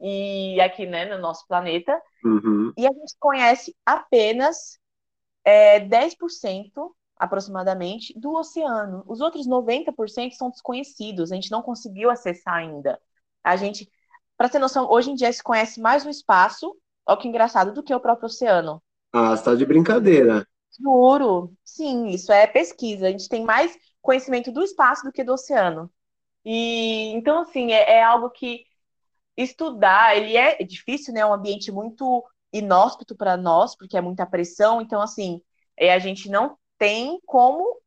[0.00, 2.00] E aqui, né, no nosso planeta.
[2.24, 2.72] Uhum.
[2.76, 4.78] E a gente conhece apenas
[5.44, 9.04] é, 10% aproximadamente, do oceano.
[9.06, 13.00] Os outros 90% são desconhecidos, a gente não conseguiu acessar ainda.
[13.42, 13.88] A gente,
[14.36, 17.82] para ter noção, hoje em dia se conhece mais o espaço, olha que engraçado, do
[17.82, 18.82] que o próprio oceano.
[19.12, 20.46] Ah, você tá de brincadeira.
[20.80, 23.06] Juro, sim, isso é pesquisa.
[23.06, 25.90] A gente tem mais conhecimento do espaço do que do oceano.
[26.44, 28.64] E então, assim, é, é algo que
[29.36, 31.20] estudar, ele é difícil, né?
[31.20, 34.80] É um ambiente muito inóspito para nós, porque é muita pressão.
[34.80, 35.40] Então, assim,
[35.76, 37.80] é, a gente não tem como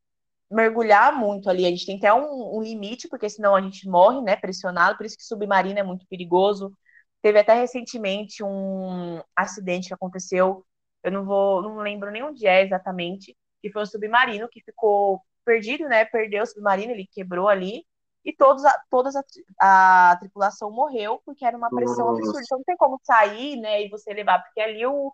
[0.49, 1.65] mergulhar muito ali.
[1.65, 4.97] A gente tem até um, um, limite, porque senão a gente morre, né, pressionado.
[4.97, 6.73] Por isso que submarino é muito perigoso.
[7.21, 10.65] Teve até recentemente um acidente que aconteceu,
[11.03, 15.21] eu não vou, não lembro nem onde é exatamente, que foi um submarino que ficou
[15.43, 16.05] perdido, né?
[16.05, 17.85] Perdeu o submarino, ele quebrou ali.
[18.23, 22.19] E todos a, todas a, a tripulação morreu porque era uma pressão Nossa.
[22.19, 22.41] absurda.
[22.43, 23.83] Então não tem como sair, né?
[23.83, 25.13] E você levar, porque ali o,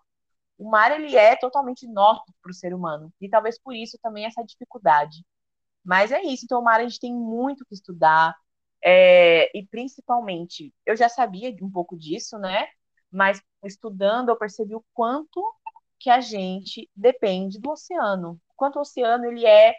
[0.58, 3.12] o mar ele é totalmente inóspito para o ser humano.
[3.20, 5.24] E talvez por isso também essa dificuldade.
[5.84, 6.44] Mas é isso.
[6.44, 8.34] Então, o mar a gente tem muito que estudar.
[8.82, 12.66] É, e principalmente, eu já sabia um pouco disso, né?
[13.10, 15.42] Mas estudando, eu percebi o quanto
[15.98, 18.40] que a gente depende do oceano.
[18.50, 19.74] O quanto o oceano ele é.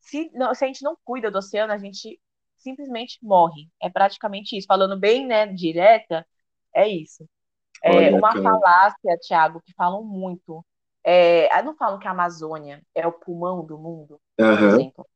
[0.00, 2.20] Se, não, se a gente não cuida do oceano, a gente
[2.58, 3.68] simplesmente morre.
[3.80, 4.66] É praticamente isso.
[4.66, 6.26] Falando bem, né, direta,
[6.74, 7.28] é isso.
[7.84, 8.42] É uma cara.
[8.42, 10.64] falácia, Thiago, que falam muito.
[11.04, 14.68] É, não falam que a Amazônia é o pulmão do mundo, por uhum.
[14.68, 15.06] exemplo.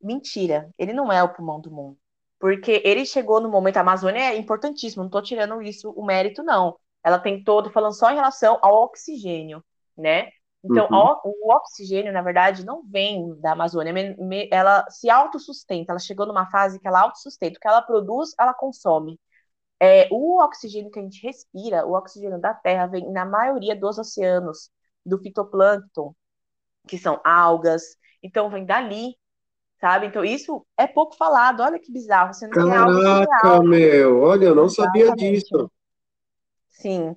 [0.00, 1.98] Mentira, ele não é o pulmão do mundo.
[2.40, 6.42] Porque ele chegou no momento, a Amazônia é importantíssima, não estou tirando isso, o mérito,
[6.42, 6.78] não.
[7.04, 9.62] Ela tem todo, falando só em relação ao oxigênio,
[9.96, 10.30] né?
[10.64, 11.32] Então, uhum.
[11.46, 13.92] o oxigênio, na verdade, não vem da Amazônia,
[14.50, 18.54] ela se autossustenta, ela chegou numa fase que ela autossustenta, o que ela produz, ela
[18.54, 19.18] consome.
[19.80, 23.98] É, o oxigênio que a gente respira, o oxigênio da Terra, vem na maioria dos
[23.98, 24.70] oceanos,
[25.06, 26.14] do fitoplâncton,
[26.86, 29.14] que são algas, então vem dali,
[29.80, 30.06] sabe?
[30.06, 33.62] Então isso é pouco falado, olha que bizarro, sendo Caraca, que é algo surreal.
[33.62, 35.06] meu, olha, eu não Exatamente.
[35.06, 35.70] sabia disso.
[36.68, 37.16] Sim.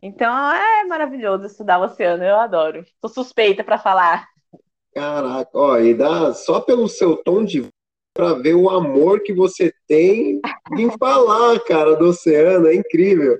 [0.00, 2.84] Então é maravilhoso estudar o oceano, eu adoro.
[3.00, 4.28] Tô suspeita para falar.
[4.94, 7.68] Caraca, ó, e dá só pelo seu tom de
[8.16, 10.40] para ver o amor que você tem
[10.76, 12.66] em falar, cara, do oceano.
[12.66, 13.38] É incrível.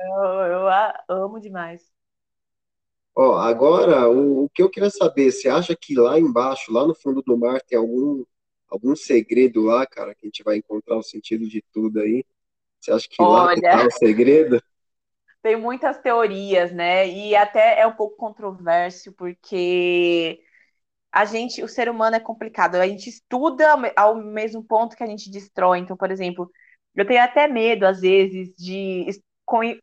[0.00, 0.68] Eu,
[1.08, 1.82] eu amo demais.
[3.16, 6.94] Ó, agora, o, o, que eu queria saber, você acha que lá embaixo, lá no
[6.94, 8.22] fundo do mar, tem algum,
[8.68, 12.24] algum segredo lá, cara, que a gente vai encontrar o sentido de tudo aí?
[12.78, 14.62] Você acha que Olha, lá que tá o segredo?
[15.42, 17.08] Tem muitas teorias, né?
[17.08, 20.40] E até é um pouco controverso, porque
[21.12, 22.76] a gente, o ser humano é complicado.
[22.76, 23.66] A gente estuda
[23.96, 25.78] ao mesmo ponto que a gente destrói.
[25.78, 26.50] Então, por exemplo,
[26.94, 29.06] eu tenho até medo, às vezes, de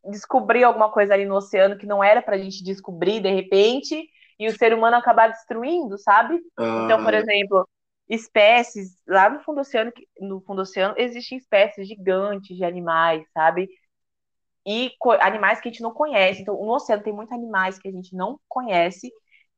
[0.09, 4.07] descobrir alguma coisa ali no oceano que não era para a gente descobrir de repente
[4.37, 6.39] e o ser humano acabar destruindo, sabe?
[6.57, 6.81] Ah.
[6.83, 7.67] Então, por exemplo,
[8.07, 13.25] espécies lá no fundo do oceano, no fundo do oceano existem espécies gigantes de animais,
[13.33, 13.67] sabe?
[14.65, 16.41] e animais que a gente não conhece.
[16.41, 19.11] Então, no oceano tem muitos animais que a gente não conhece.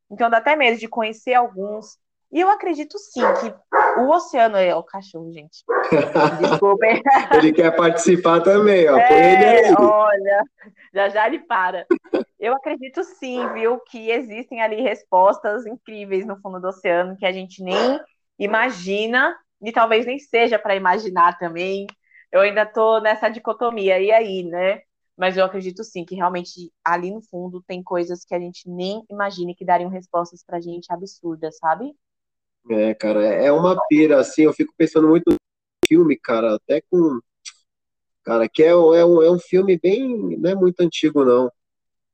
[0.09, 1.97] Então, dá até medo de conhecer alguns.
[2.31, 5.63] E eu acredito sim que o oceano é o cachorro, gente.
[6.41, 7.01] Desculpem.
[7.33, 8.97] ele quer participar também, ó.
[8.97, 10.43] É, olha,
[10.93, 11.85] já já ele para.
[12.39, 17.31] Eu acredito sim, viu, que existem ali respostas incríveis no fundo do oceano que a
[17.31, 17.99] gente nem
[18.37, 21.87] imagina e talvez nem seja para imaginar também.
[22.31, 24.81] Eu ainda tô nessa dicotomia e aí, né?
[25.17, 29.03] Mas eu acredito sim que realmente ali no fundo tem coisas que a gente nem
[29.09, 31.95] imagina que dariam respostas pra gente absurdas, sabe?
[32.69, 35.37] É, cara, é uma pira, assim, eu fico pensando muito no
[35.87, 37.19] filme, cara, até com.
[38.23, 40.37] Cara, que é, é, um, é um filme bem.
[40.37, 41.51] Não é muito antigo, não.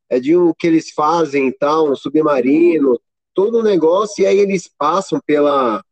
[0.10, 3.00] É de um que eles fazem e tal, um submarino,
[3.34, 5.84] todo um negócio, e aí eles passam pela.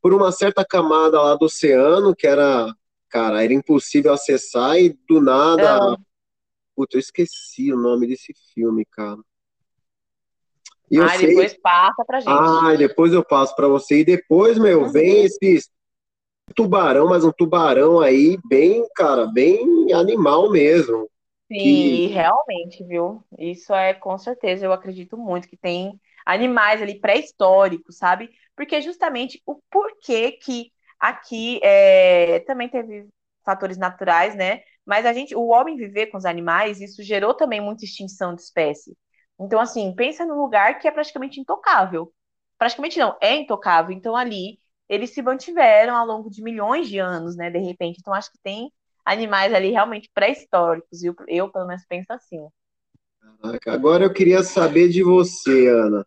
[0.00, 2.72] por uma certa camada lá do oceano, que era.
[3.12, 5.92] Cara, era impossível acessar, e do nada.
[5.92, 5.96] É.
[6.74, 9.20] Puta, eu esqueci o nome desse filme, cara.
[10.90, 11.28] E ah, sei...
[11.28, 12.30] depois passa pra gente.
[12.30, 14.00] Ah, depois eu passo pra você.
[14.00, 14.90] E depois, meu, uhum.
[14.90, 15.68] vem esse
[16.54, 21.06] tubarão, mas um tubarão aí bem, cara, bem animal mesmo.
[21.48, 22.06] Sim, que...
[22.06, 23.22] realmente, viu?
[23.38, 28.30] Isso é com certeza, eu acredito muito que tem animais ali pré-históricos, sabe?
[28.56, 30.72] Porque justamente o porquê que
[31.02, 33.08] aqui é, também teve
[33.44, 34.62] fatores naturais, né?
[34.86, 38.42] Mas a gente, o homem viver com os animais, isso gerou também muita extinção de
[38.42, 38.96] espécie.
[39.38, 42.12] Então, assim, pensa num lugar que é praticamente intocável.
[42.56, 43.94] Praticamente não, é intocável.
[43.94, 47.98] Então, ali, eles se mantiveram ao longo de milhões de anos, né, de repente.
[48.00, 48.72] Então, acho que tem
[49.04, 51.02] animais ali realmente pré-históricos.
[51.02, 52.46] Eu, eu, pelo menos, penso assim.
[53.66, 56.06] Agora eu queria saber de você, Ana.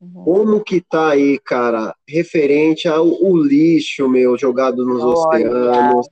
[0.00, 0.24] Uhum.
[0.24, 5.46] Como que tá aí, cara, referente ao lixo, meu, jogado nos Olha.
[5.46, 6.08] oceanos?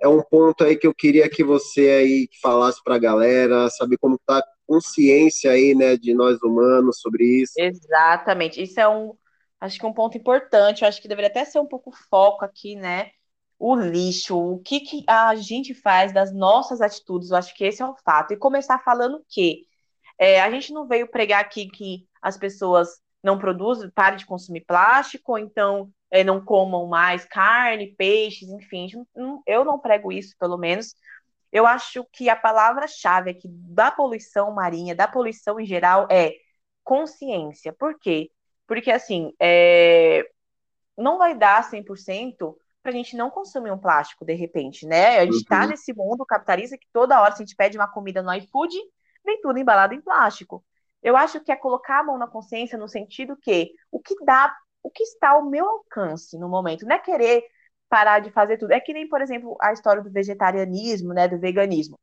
[0.00, 4.18] É um ponto aí que eu queria que você aí falasse pra galera, saber como
[4.26, 7.52] tá consciência aí, né, de nós humanos sobre isso.
[7.58, 8.62] Exatamente.
[8.62, 9.12] Isso é um,
[9.60, 10.82] acho que um ponto importante.
[10.82, 13.10] Eu acho que deveria até ser um pouco foco aqui, né?
[13.58, 17.30] O lixo, o que, que a gente faz das nossas atitudes.
[17.30, 18.32] Eu acho que esse é o fato.
[18.32, 19.66] E começar falando que
[20.18, 24.64] é, a gente não veio pregar aqui que as pessoas não produzem, parem de consumir
[24.66, 28.88] plástico, ou então é, não comam mais carne, peixes, enfim.
[29.46, 30.94] Eu não prego isso, pelo menos,
[31.52, 36.32] eu acho que a palavra-chave aqui da poluição marinha, da poluição em geral, é
[36.82, 37.72] consciência.
[37.72, 38.30] Por quê?
[38.66, 40.26] Porque, assim, é...
[40.96, 45.18] não vai dar 100% para a gente não consumir um plástico, de repente, né?
[45.18, 45.68] A gente está uhum.
[45.68, 48.74] nesse mundo capitalista que toda hora, se a gente pede uma comida no iFood,
[49.24, 50.64] vem tudo embalado em plástico.
[51.02, 54.54] Eu acho que é colocar a mão na consciência no sentido que o que dá,
[54.82, 57.42] o que está ao meu alcance no momento, não é querer
[57.88, 58.72] parar de fazer tudo.
[58.72, 61.98] É que nem, por exemplo, a história do vegetarianismo, né, do veganismo.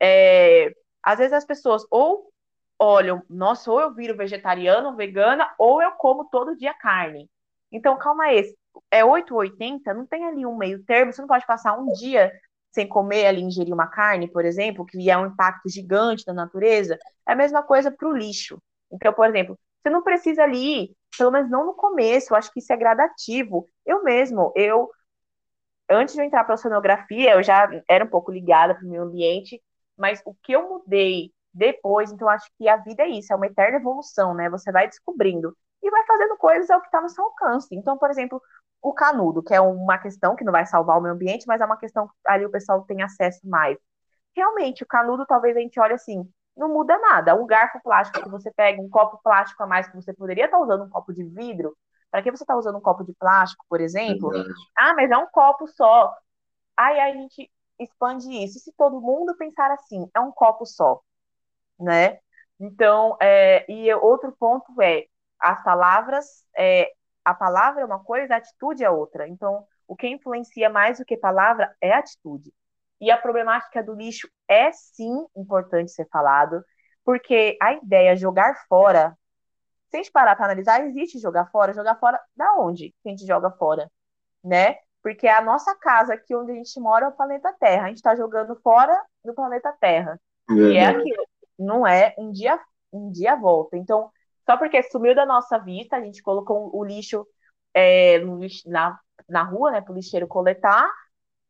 [0.00, 2.32] É, às vezes as pessoas ou
[2.78, 7.28] olham, nossa, ou eu viro vegetariano, vegana, ou eu como todo dia carne.
[7.72, 8.54] Então, calma aí,
[8.90, 11.92] é 8 ou 80, não tem ali um meio termo, você não pode passar um
[11.92, 12.32] dia
[12.72, 16.98] sem comer ali, ingerir uma carne, por exemplo, que é um impacto gigante na natureza,
[17.26, 18.60] é a mesma coisa para o lixo.
[18.92, 22.60] Então, por exemplo, você não precisa ali, pelo menos não no começo, eu acho que
[22.60, 23.68] isso é gradativo.
[23.86, 24.90] Eu mesmo, eu
[25.90, 28.88] antes de eu entrar para a sonografia, eu já era um pouco ligada para o
[28.88, 29.62] meu ambiente,
[29.96, 33.46] mas o que eu mudei depois, então acho que a vida é isso, é uma
[33.46, 34.48] eterna evolução, né?
[34.50, 37.74] Você vai descobrindo e vai fazendo coisas ao que está no seu alcance.
[37.74, 38.40] Então, por exemplo,
[38.80, 41.64] o canudo, que é uma questão que não vai salvar o meio ambiente, mas é
[41.66, 43.76] uma questão que ali o pessoal tem acesso mais.
[44.34, 47.34] Realmente, o canudo, talvez a gente olhe assim, não muda nada.
[47.34, 50.58] O garfo plástico que você pega, um copo plástico a mais que você poderia estar
[50.58, 51.76] usando um copo de vidro,
[52.10, 54.30] para que você está usando um copo de plástico, por exemplo?
[54.30, 54.54] Verdade.
[54.76, 56.14] Ah, mas é um copo só.
[56.76, 58.58] Aí a gente expande isso.
[58.58, 61.00] E se todo mundo pensar assim, é um copo só,
[61.78, 62.18] né?
[62.58, 65.06] Então, é, e outro ponto é
[65.38, 66.90] as palavras, é,
[67.30, 69.28] a palavra é uma coisa, a atitude é outra.
[69.28, 72.52] Então, o que influencia mais do que palavra é atitude.
[73.00, 76.64] E a problemática do lixo é sim importante ser falado,
[77.04, 79.16] porque a ideia de jogar fora
[79.90, 81.72] se a gente parar para analisar, existe jogar fora.
[81.72, 83.90] Jogar fora da onde que a gente joga fora?
[84.44, 84.76] Né?
[85.02, 87.84] Porque é a nossa casa aqui onde a gente mora é o planeta Terra.
[87.84, 90.20] A gente está jogando fora do planeta Terra.
[90.50, 91.26] E é aquilo.
[91.58, 92.58] Não é um dia,
[92.92, 93.76] um dia volta.
[93.76, 94.10] Então,
[94.48, 97.26] só porque sumiu da nossa vista, a gente colocou o lixo,
[97.74, 98.18] é,
[98.66, 100.88] na, na rua, né, para o lixeiro coletar,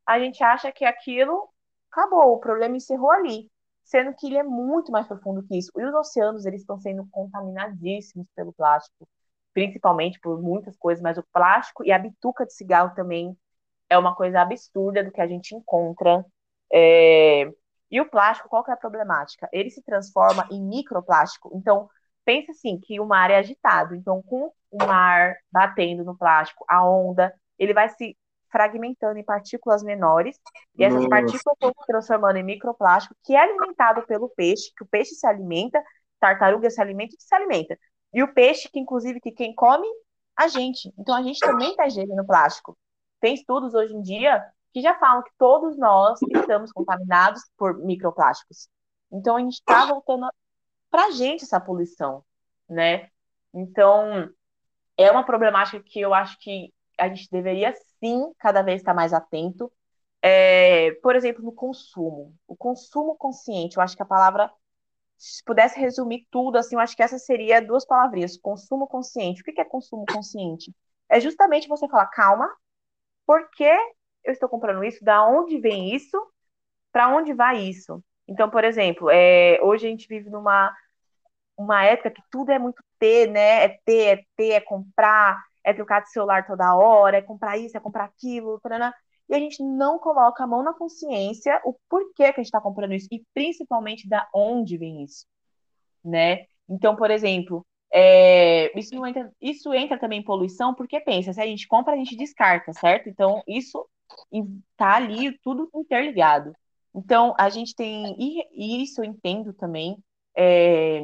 [0.07, 1.49] a gente acha que aquilo
[1.91, 3.51] acabou, o problema encerrou ali
[3.89, 5.73] sendo que ele é muito mais profundo que isso.
[5.77, 9.09] E os oceanos, eles estão sendo contaminadíssimos pelo plástico,
[9.55, 13.35] principalmente por muitas coisas, mas o plástico e a bituca de cigarro também
[13.89, 16.25] é uma coisa absurda do que a gente encontra
[16.73, 17.51] é,
[17.91, 19.49] E o plástico, qual que é a problemática?
[19.53, 21.51] Ele se transforma em microplástico.
[21.55, 21.89] Então,
[22.29, 23.95] pense assim, que o mar é agitado.
[23.95, 28.15] Então, com o mar batendo no plástico, a onda, ele vai se
[28.53, 30.39] fragmentando em partículas menores,
[30.77, 31.09] e essas Nossa.
[31.09, 35.27] partículas vão se transformando em microplástico, que é alimentado pelo peixe, que o peixe se
[35.27, 35.83] alimenta,
[36.21, 37.79] tartaruga se alimenta e se alimenta.
[38.13, 39.87] E o peixe, que inclusive que quem come,
[40.37, 40.93] a gente.
[40.99, 42.77] Então a gente também está ingerindo plástico.
[43.21, 48.69] Tem estudos hoje em dia que já falam que todos nós estamos contaminados por microplásticos.
[49.11, 50.27] Então a gente está voltando
[50.91, 52.25] para a gente essa poluição,
[52.69, 53.11] né?
[53.55, 54.31] Então
[54.97, 59.13] é uma problemática que eu acho que a gente deveria sim cada vez estar mais
[59.13, 59.73] atento.
[60.23, 62.35] É, por exemplo, no consumo.
[62.47, 64.51] O consumo consciente, eu acho que a palavra,
[65.19, 69.43] se pudesse resumir tudo, assim, eu acho que essa seria duas palavrinhas, consumo consciente.
[69.43, 70.75] O que é consumo consciente?
[71.09, 72.49] É justamente você falar, calma,
[73.27, 73.65] por que
[74.25, 75.05] eu estou comprando isso?
[75.05, 76.17] Da onde vem isso?
[76.93, 78.03] Para onde vai isso?
[78.29, 80.75] Então, por exemplo, é, hoje a gente vive numa
[81.57, 83.65] uma época que tudo é muito ter, né?
[83.65, 87.77] É ter, é ter, é comprar, é trocar de celular toda hora, é comprar isso,
[87.77, 88.61] é comprar aquilo,
[89.29, 92.61] e a gente não coloca a mão na consciência o porquê que a gente está
[92.61, 95.27] comprando isso e principalmente da onde vem isso,
[96.05, 96.47] né?
[96.69, 101.47] Então, por exemplo, é, isso, entra, isso entra também em poluição, porque pensa, se a
[101.47, 103.09] gente compra, a gente descarta, certo?
[103.09, 103.87] Então, isso
[104.77, 106.53] tá ali tudo interligado.
[106.95, 109.97] Então, a gente tem, e isso eu entendo também,
[110.37, 111.01] é,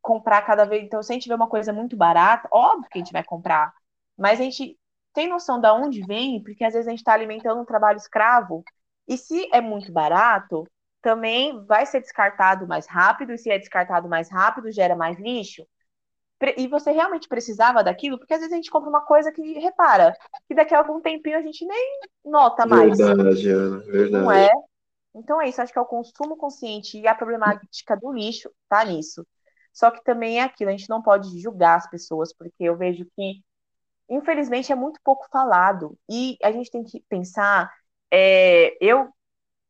[0.00, 0.82] comprar cada vez.
[0.82, 3.72] Então, se a gente vê uma coisa muito barata, óbvio que a gente vai comprar.
[4.18, 4.76] Mas a gente
[5.14, 8.64] tem noção de onde vem, porque às vezes a gente está alimentando um trabalho escravo.
[9.06, 10.66] E se é muito barato,
[11.00, 15.66] também vai ser descartado mais rápido, e se é descartado mais rápido, gera mais lixo.
[16.56, 20.12] E você realmente precisava daquilo, porque às vezes a gente compra uma coisa que, repara,
[20.48, 22.98] que daqui a algum tempinho a gente nem nota mais.
[22.98, 24.24] Verdade, Ana, verdade.
[24.24, 24.50] Não é?
[25.14, 28.84] Então é isso, acho que é o consumo consciente e a problemática do lixo tá
[28.84, 29.26] nisso.
[29.72, 33.06] Só que também é aquilo, a gente não pode julgar as pessoas, porque eu vejo
[33.16, 33.42] que,
[34.08, 35.98] infelizmente, é muito pouco falado.
[36.10, 37.72] E a gente tem que pensar,
[38.10, 39.10] é, eu,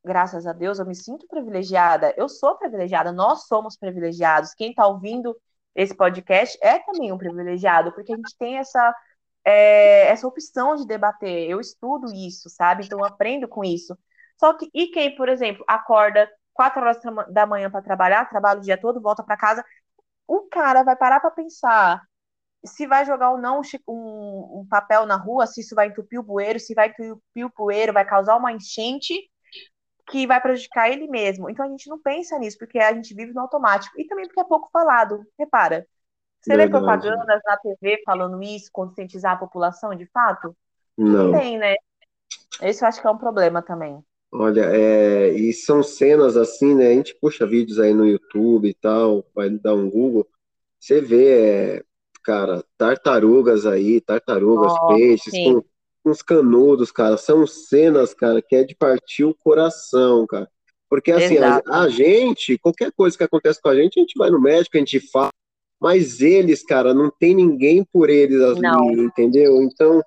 [0.04, 4.54] graças a Deus, eu me sinto privilegiada, eu sou privilegiada, nós somos privilegiados.
[4.54, 5.36] Quem está ouvindo
[5.74, 8.94] esse podcast é também um privilegiado, porque a gente tem essa,
[9.44, 11.48] é, essa opção de debater.
[11.48, 12.84] Eu estudo isso, sabe?
[12.84, 13.96] Então eu aprendo com isso.
[14.42, 16.98] Só que, e quem, por exemplo, acorda quatro horas
[17.30, 19.64] da manhã para trabalhar, trabalha o dia todo, volta para casa,
[20.26, 22.02] o cara vai parar para pensar
[22.64, 26.24] se vai jogar ou não um, um, papel na rua, se isso vai entupir o
[26.24, 29.14] bueiro, se vai entupir o bueiro, vai causar uma enchente
[30.08, 31.48] que vai prejudicar ele mesmo.
[31.48, 33.98] Então a gente não pensa nisso, porque a gente vive no automático.
[34.00, 35.24] E também porque é pouco falado.
[35.38, 35.86] Repara.
[36.40, 36.72] Você Verdade.
[36.72, 40.56] vê propagandas na TV falando isso, conscientizar a população de fato?
[40.96, 41.24] Não.
[41.24, 41.74] não tem, né?
[42.60, 44.04] Esse eu acho que é um problema também.
[44.34, 46.88] Olha, é, e são cenas assim, né?
[46.88, 50.26] A gente puxa vídeos aí no YouTube e tal, vai dar um Google,
[50.80, 51.82] você vê, é,
[52.24, 55.60] cara, tartarugas aí, tartarugas, oh, peixes, com,
[56.02, 57.18] com uns canudos, cara.
[57.18, 60.48] São cenas, cara, que é de partir o coração, cara.
[60.88, 64.30] Porque assim, a, a, gente, qualquer coisa que acontece com a gente, a gente vai
[64.30, 65.30] no médico, a gente fala,
[65.78, 68.92] mas eles, cara, não tem ninguém por eles ali, não.
[68.92, 69.60] entendeu?
[69.62, 70.02] Então,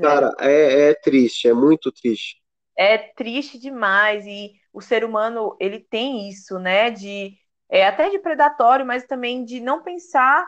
[0.00, 2.37] cara, é, é triste, é muito triste
[2.78, 6.90] é triste demais e o ser humano ele tem isso, né?
[6.92, 7.36] De
[7.68, 10.46] é, até de predatório, mas também de não pensar.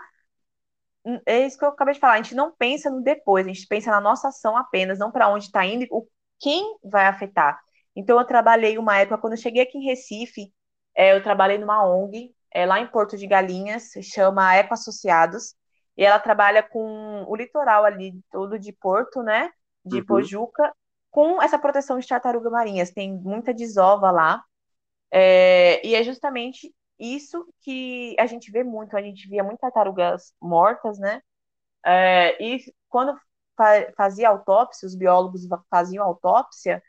[1.26, 2.14] É isso que eu acabei de falar.
[2.14, 5.28] A gente não pensa no depois, a gente pensa na nossa ação apenas, não para
[5.28, 6.06] onde está indo, o
[6.38, 7.60] quem vai afetar.
[7.96, 10.52] Então eu trabalhei uma época quando eu cheguei aqui em Recife,
[10.94, 15.54] é, eu trabalhei numa ONG é, lá em Porto de Galinhas, se chama Eco Associados,
[15.96, 19.50] e ela trabalha com o litoral ali todo de Porto, né?
[19.84, 20.06] De uhum.
[20.06, 20.72] Pojuca
[21.11, 22.90] com essa proteção de tartarugas marinhas.
[22.92, 24.42] Tem muita desova lá.
[25.11, 28.96] É, e é justamente isso que a gente vê muito.
[28.96, 31.23] A gente via muitas tartarugas mortas, né?
[31.85, 33.19] É, e quando
[33.56, 36.83] fa fazia autópsia, os biólogos faziam autópsia,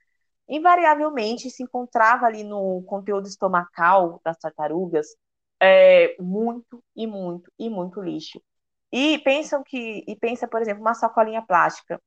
[0.49, 5.07] invariavelmente se encontrava ali no conteúdo estomacal das tartarugas
[5.61, 8.41] é, muito e muito e muito lixo.
[8.91, 12.01] E pensam que, e pensa, por exemplo, uma sacolinha plástica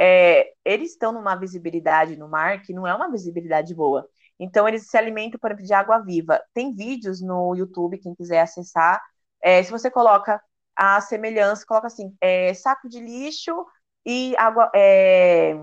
[0.00, 4.08] é, eles estão numa visibilidade no mar que não é uma visibilidade boa.
[4.38, 6.42] Então, eles se alimentam, por exemplo, de água viva.
[6.54, 8.98] Tem vídeos no YouTube, quem quiser acessar.
[9.42, 10.42] É, se você coloca
[10.74, 13.66] a semelhança, coloca assim, é, saco de lixo
[14.06, 14.70] e água.
[14.74, 15.54] É,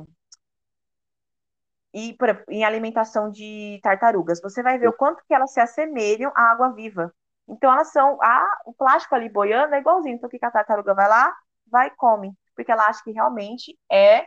[1.93, 6.31] e por, em alimentação de tartarugas, você vai ver o quanto que elas se assemelham
[6.35, 7.11] à água viva.
[7.47, 8.21] Então, elas são.
[8.21, 10.15] A, o plástico ali boiando é igualzinho.
[10.15, 11.33] Então, o que a tartaruga vai lá?
[11.71, 14.25] Vai e come porque ela acha que realmente é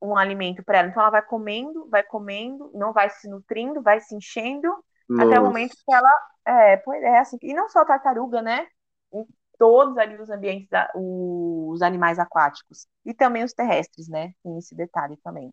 [0.00, 0.88] um alimento para ela.
[0.88, 4.68] Então ela vai comendo, vai comendo, não vai se nutrindo, vai se enchendo,
[5.08, 5.24] Nossa.
[5.24, 6.10] até o momento que ela.
[6.46, 7.38] É, é assim.
[7.42, 8.66] E não só a tartaruga, né?
[9.12, 9.26] Em
[9.58, 12.86] todos ali os ambientes, da, os animais aquáticos.
[13.04, 14.32] E também os terrestres, né?
[14.42, 15.52] Tem esse detalhe também.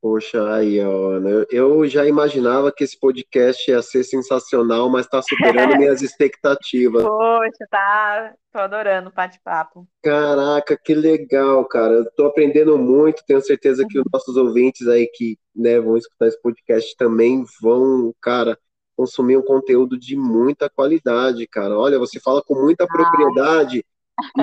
[0.00, 5.76] Poxa, aí, Ana, eu já imaginava que esse podcast ia ser sensacional, mas está superando
[5.76, 7.02] minhas expectativas.
[7.02, 9.88] Poxa, tá, tô adorando o bate-papo.
[10.00, 11.94] Caraca, que legal, cara.
[11.94, 14.10] Eu tô aprendendo muito, tenho certeza que os uhum.
[14.12, 18.56] nossos ouvintes aí que né, vão escutar esse podcast também vão, cara,
[18.96, 21.76] consumir um conteúdo de muita qualidade, cara.
[21.76, 23.84] Olha, você fala com muita propriedade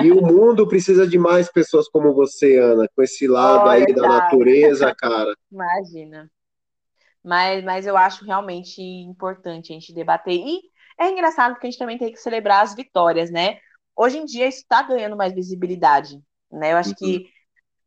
[0.02, 3.94] e o mundo precisa de mais pessoas como você, Ana, com esse lado Olha, aí
[3.94, 5.34] da natureza, cara.
[5.50, 6.30] Imagina.
[7.22, 10.34] Mas, mas eu acho realmente importante a gente debater.
[10.34, 10.60] E
[10.98, 13.58] é engraçado porque a gente também tem que celebrar as vitórias, né?
[13.94, 16.20] Hoje em dia isso está ganhando mais visibilidade,
[16.50, 16.72] né?
[16.72, 16.96] Eu acho uhum.
[16.96, 17.26] que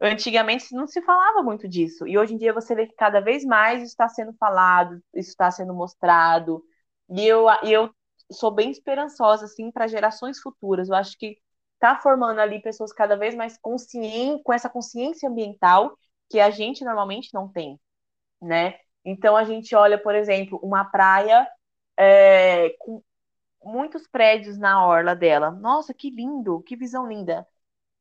[0.02, 2.08] antigamente não se falava muito disso.
[2.08, 5.30] E hoje em dia você vê que cada vez mais isso está sendo falado, isso
[5.30, 6.64] está sendo mostrado.
[7.10, 7.90] E eu, e eu
[8.32, 10.90] sou bem esperançosa, assim, para gerações futuras.
[10.90, 11.38] Eu acho que
[11.80, 15.98] está formando ali pessoas cada vez mais conscientes, com essa consciência ambiental
[16.30, 17.80] que a gente normalmente não tem,
[18.42, 18.78] né?
[19.06, 21.48] Então a gente olha, por exemplo, uma praia
[21.98, 23.02] é, com
[23.64, 25.52] muitos prédios na orla dela.
[25.52, 27.48] Nossa, que lindo, que visão linda.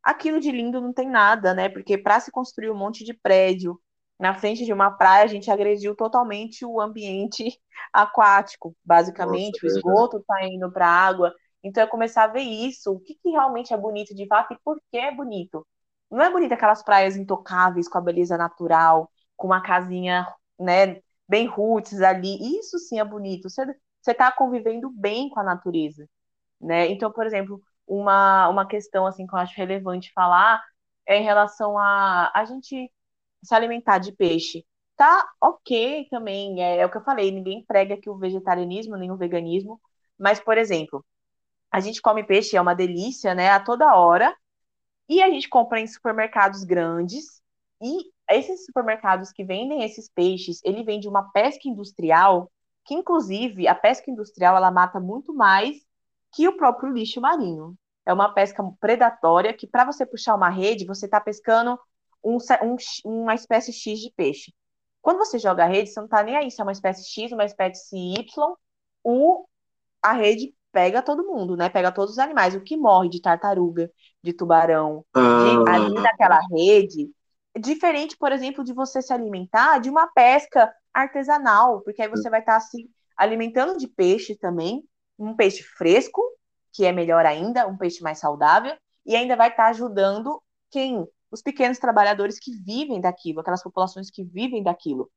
[0.02, 1.68] Aquilo de lindo não tem nada, né?
[1.68, 3.80] Porque para se construir um monte de prédio
[4.18, 7.56] na frente de uma praia, a gente agrediu totalmente o ambiente
[7.92, 9.62] aquático, basicamente.
[9.62, 11.34] Nossa, o esgoto está indo para a água.
[11.68, 14.58] Então é começar a ver isso, o que, que realmente é bonito de fato e
[14.64, 15.66] por que é bonito.
[16.10, 20.26] Não é bonito aquelas praias intocáveis com a beleza natural, com uma casinha,
[20.58, 22.58] né, bem roots ali.
[22.58, 23.48] Isso sim é bonito.
[23.50, 26.08] Você está convivendo bem com a natureza,
[26.60, 26.88] né?
[26.88, 30.62] Então, por exemplo, uma, uma questão assim que eu acho relevante falar
[31.06, 32.90] é em relação a a gente
[33.42, 34.64] se alimentar de peixe.
[34.96, 39.10] Tá ok também, é, é o que eu falei, ninguém prega que o vegetarianismo nem
[39.12, 39.80] o veganismo,
[40.18, 41.04] mas, por exemplo,
[41.70, 43.50] a gente come peixe, é uma delícia, né?
[43.50, 44.34] A toda hora.
[45.08, 47.42] E a gente compra em supermercados grandes.
[47.80, 52.50] E esses supermercados que vendem esses peixes, ele vende uma pesca industrial,
[52.84, 55.76] que inclusive a pesca industrial ela mata muito mais
[56.32, 57.74] que o próprio lixo marinho.
[58.04, 61.78] É uma pesca predatória que para você puxar uma rede, você está pescando
[62.24, 64.52] um, um, uma espécie X de peixe.
[65.00, 67.32] Quando você joga a rede, você não está nem aí se é uma espécie X,
[67.32, 68.54] uma espécie Y,
[69.04, 69.46] o,
[70.02, 71.68] a rede pega todo mundo, né?
[71.68, 72.54] Pega todos os animais.
[72.54, 73.90] O que morre de tartaruga,
[74.22, 75.20] de tubarão, ah.
[75.20, 77.10] de, ali naquela rede,
[77.58, 82.38] diferente, por exemplo, de você se alimentar de uma pesca artesanal, porque aí você vai
[82.38, 84.84] estar tá, se alimentando de peixe também,
[85.18, 86.22] um peixe fresco,
[86.72, 91.04] que é melhor ainda, um peixe mais saudável, e ainda vai estar tá ajudando quem?
[91.28, 95.10] Os pequenos trabalhadores que vivem daquilo, aquelas populações que vivem daquilo,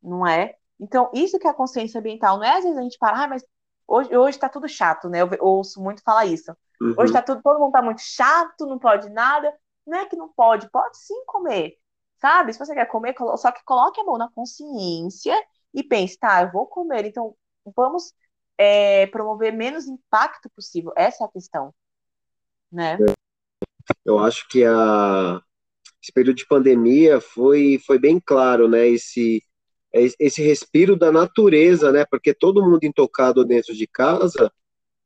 [0.00, 0.54] não é?
[0.78, 3.28] Então, isso que é a consciência ambiental, não é às vezes a gente parar, ah,
[3.28, 3.42] mas
[3.88, 5.22] Hoje, hoje tá tudo chato, né?
[5.22, 6.54] Eu, ouço muito falar isso.
[6.78, 6.94] Uhum.
[6.98, 9.50] Hoje tá tudo, todo mundo tá muito chato, não pode nada.
[9.86, 11.78] Não é que não pode, pode sim comer.
[12.20, 12.52] Sabe?
[12.52, 15.34] Se você quer comer, só que coloque a mão na consciência
[15.72, 17.34] e pense, tá, eu vou comer, então
[17.74, 18.12] vamos
[18.58, 20.92] é, promover menos impacto possível.
[20.94, 21.74] Essa é a questão.
[22.70, 22.98] Né?
[24.04, 25.40] Eu acho que a,
[26.02, 28.86] esse período de pandemia foi, foi bem claro, né?
[28.88, 29.40] Esse, é
[29.92, 32.04] esse respiro da natureza, né?
[32.10, 34.52] Porque todo mundo intocado dentro de casa,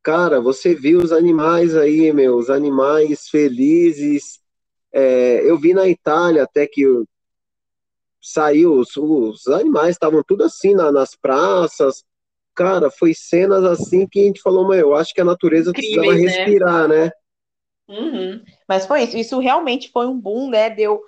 [0.02, 4.40] cara, você viu os animais aí, meu, os animais felizes.
[4.92, 6.84] É, eu vi na Itália até que
[8.20, 12.04] saiu, os, os animais estavam tudo assim na, nas praças.
[12.54, 15.96] Cara, foi cenas assim que a gente falou, meu, eu acho que a natureza Incríveis,
[15.96, 16.28] precisava né?
[16.28, 17.10] respirar, né?
[17.88, 18.42] Uhum.
[18.68, 20.70] Mas foi isso, isso realmente foi um boom, né?
[20.70, 21.02] Deu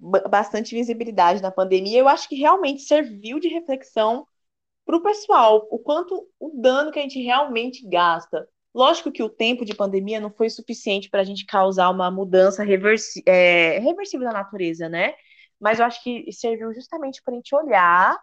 [0.00, 4.26] bastante visibilidade na pandemia, eu acho que realmente serviu de reflexão
[4.84, 8.48] para o pessoal, o quanto o dano que a gente realmente gasta.
[8.74, 12.64] Lógico que o tempo de pandemia não foi suficiente para a gente causar uma mudança
[12.64, 15.14] reversi é, reversível da natureza, né?
[15.60, 18.18] Mas eu acho que serviu justamente para a gente olhar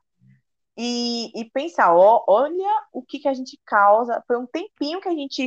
[0.76, 4.24] e, e pensar, ó, olha o que, que a gente causa.
[4.26, 5.46] Foi um tempinho que a gente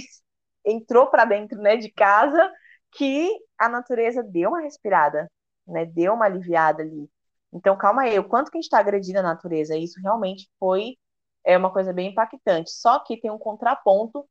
[0.65, 2.51] entrou para dentro né, de casa
[2.93, 5.31] que a natureza deu uma respirada
[5.71, 5.87] né?
[5.87, 7.09] Deu uma aliviada ali.
[7.53, 9.77] Então, calma aí, o quanto que a gente está agredindo a natureza?
[9.77, 10.97] Isso realmente foi
[11.45, 12.71] é uma coisa bem impactante.
[12.71, 14.29] Só que tem um contraponto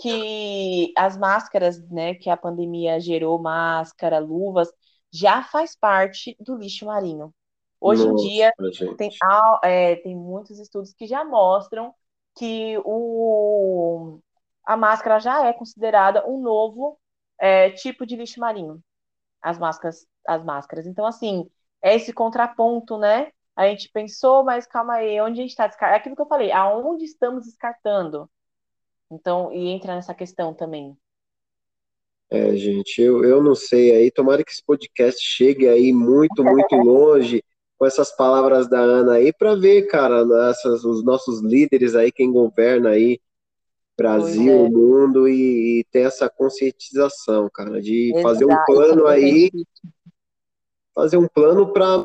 [0.00, 4.72] que as máscaras, né, que a pandemia gerou, máscara, luvas,
[5.12, 7.34] já faz parte do lixo marinho.
[7.80, 8.52] Hoje Nossa, em dia
[8.96, 9.10] tem,
[9.62, 11.94] é, tem muitos estudos que já mostram
[12.36, 14.20] que o,
[14.64, 16.98] a máscara já é considerada um novo
[17.38, 18.82] é, tipo de lixo marinho
[19.42, 20.86] as máscaras, as máscaras.
[20.86, 21.48] Então, assim,
[21.82, 23.30] é esse contraponto, né?
[23.56, 25.96] A gente pensou, mas calma aí, onde a gente está descartando?
[25.96, 28.30] É aquilo que eu falei, aonde estamos descartando?
[29.10, 30.96] Então, e entra nessa questão também.
[32.30, 36.74] É, gente, eu, eu não sei aí, tomara que esse podcast chegue aí muito, muito
[36.76, 37.42] longe
[37.78, 42.30] com essas palavras da Ana aí para ver, cara, essas, os nossos líderes aí, quem
[42.30, 43.18] governa aí,
[43.98, 44.70] Brasil, é.
[44.70, 49.50] mundo, e, e, ter essa conscientização, cara, de Exato, fazer um plano aí,
[50.94, 52.02] fazer um plano para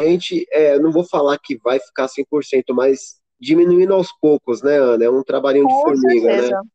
[0.00, 4.76] a gente, é, não vou falar que vai ficar 100%, mas diminuindo aos poucos, né,
[4.76, 5.04] Ana?
[5.04, 6.32] É um trabalhinho com de formiga, né?
[6.32, 6.62] certeza.
[6.62, 6.68] né?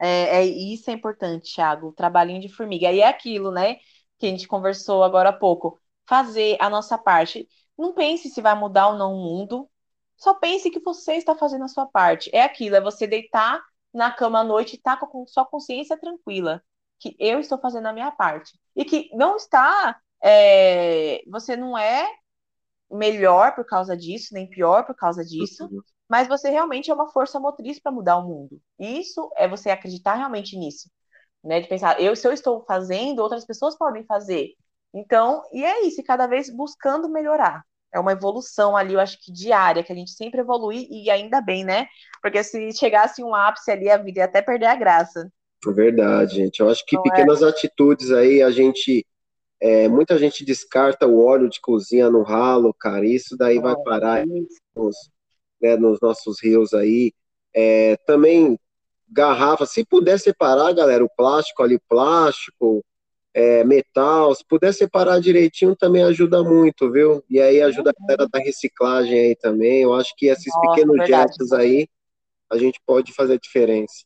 [0.00, 2.92] É, é, isso é importante, Thiago, o trabalhinho de formiga.
[2.92, 3.76] E é aquilo, né,
[4.18, 5.80] que a gente conversou agora há pouco.
[6.06, 7.48] Fazer a nossa parte.
[7.76, 9.68] Não pense se vai mudar ou não o mundo.
[10.16, 12.30] Só pense que você está fazendo a sua parte.
[12.32, 13.62] É aquilo, é você deitar
[13.98, 16.62] na cama à noite e tá com sua consciência tranquila.
[17.00, 18.58] Que eu estou fazendo a minha parte.
[18.74, 20.00] E que não está.
[20.22, 22.08] É, você não é
[22.90, 25.68] melhor por causa disso, nem pior por causa disso.
[26.08, 28.60] Mas você realmente é uma força motriz para mudar o mundo.
[28.78, 30.90] Isso é você acreditar realmente nisso,
[31.44, 31.60] né?
[31.60, 34.54] De pensar, eu se eu estou fazendo, outras pessoas podem fazer.
[34.94, 37.62] Então, e é isso, cada vez buscando melhorar.
[37.92, 41.40] É uma evolução ali, eu acho que diária, que a gente sempre evolui e ainda
[41.40, 41.86] bem, né?
[42.22, 45.30] Porque se chegasse um ápice ali, a vida ia até perder a graça.
[45.66, 46.60] É verdade, gente.
[46.60, 47.10] Eu acho que Não é?
[47.10, 47.48] pequenas é?
[47.48, 49.04] atitudes aí a gente
[49.60, 53.04] é, muita gente descarta o óleo de cozinha no ralo, cara.
[53.04, 54.24] Isso daí vai parar
[54.76, 54.96] nos,
[55.60, 57.12] né, nos nossos rios aí.
[57.54, 58.58] É, também
[59.08, 62.84] garrafa, se puder separar, galera, o plástico ali, plástico,
[63.38, 67.22] é, metal, se puder separar direitinho também ajuda muito, viu?
[67.30, 69.82] E aí ajuda a galera da reciclagem aí também.
[69.82, 71.12] Eu acho que esses Nossa, pequenos verdade.
[71.12, 71.88] gestos aí
[72.50, 74.04] a gente pode fazer a diferença.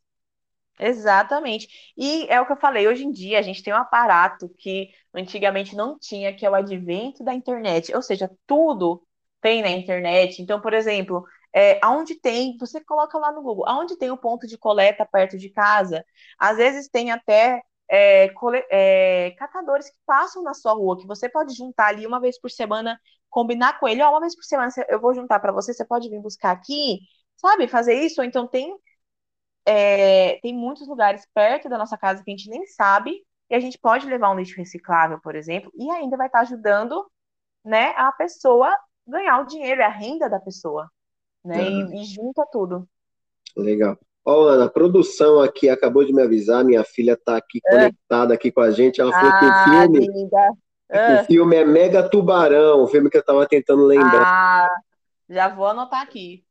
[0.78, 1.66] Exatamente.
[1.96, 4.90] E é o que eu falei, hoje em dia a gente tem um aparato que
[5.14, 7.94] antigamente não tinha, que é o advento da internet.
[7.94, 9.02] Ou seja, tudo
[9.40, 10.42] tem na internet.
[10.42, 11.24] Então, por exemplo,
[11.54, 15.06] é, aonde tem, você coloca lá no Google, aonde tem o um ponto de coleta
[15.10, 16.04] perto de casa,
[16.38, 17.62] às vezes tem até
[17.92, 22.20] é, cole, é, catadores que passam na sua rua, que você pode juntar ali uma
[22.20, 22.98] vez por semana,
[23.30, 26.08] combinar com ele, ó, uma vez por semana eu vou juntar para você, você pode
[26.08, 27.00] vir buscar aqui,
[27.36, 28.76] sabe, fazer isso, ou então tem
[29.66, 33.60] é, tem muitos lugares perto da nossa casa que a gente nem sabe, e a
[33.60, 37.04] gente pode levar um lixo reciclável, por exemplo, e ainda vai estar ajudando,
[37.64, 38.74] né, a pessoa
[39.06, 40.90] ganhar o dinheiro, a renda da pessoa
[41.44, 41.62] né?
[41.62, 42.88] E, e junta tudo.
[43.56, 43.98] Legal.
[44.24, 47.70] Ó, Ana, a produção aqui acabou de me avisar, minha filha está aqui é.
[47.70, 49.00] conectada aqui com a gente.
[49.00, 50.08] Ela falou ah, que o ah, filme,
[50.88, 51.20] é.
[51.20, 54.22] o filme é Mega Tubarão, o filme que eu estava tentando lembrar.
[54.24, 54.70] Ah,
[55.28, 56.44] já vou anotar aqui.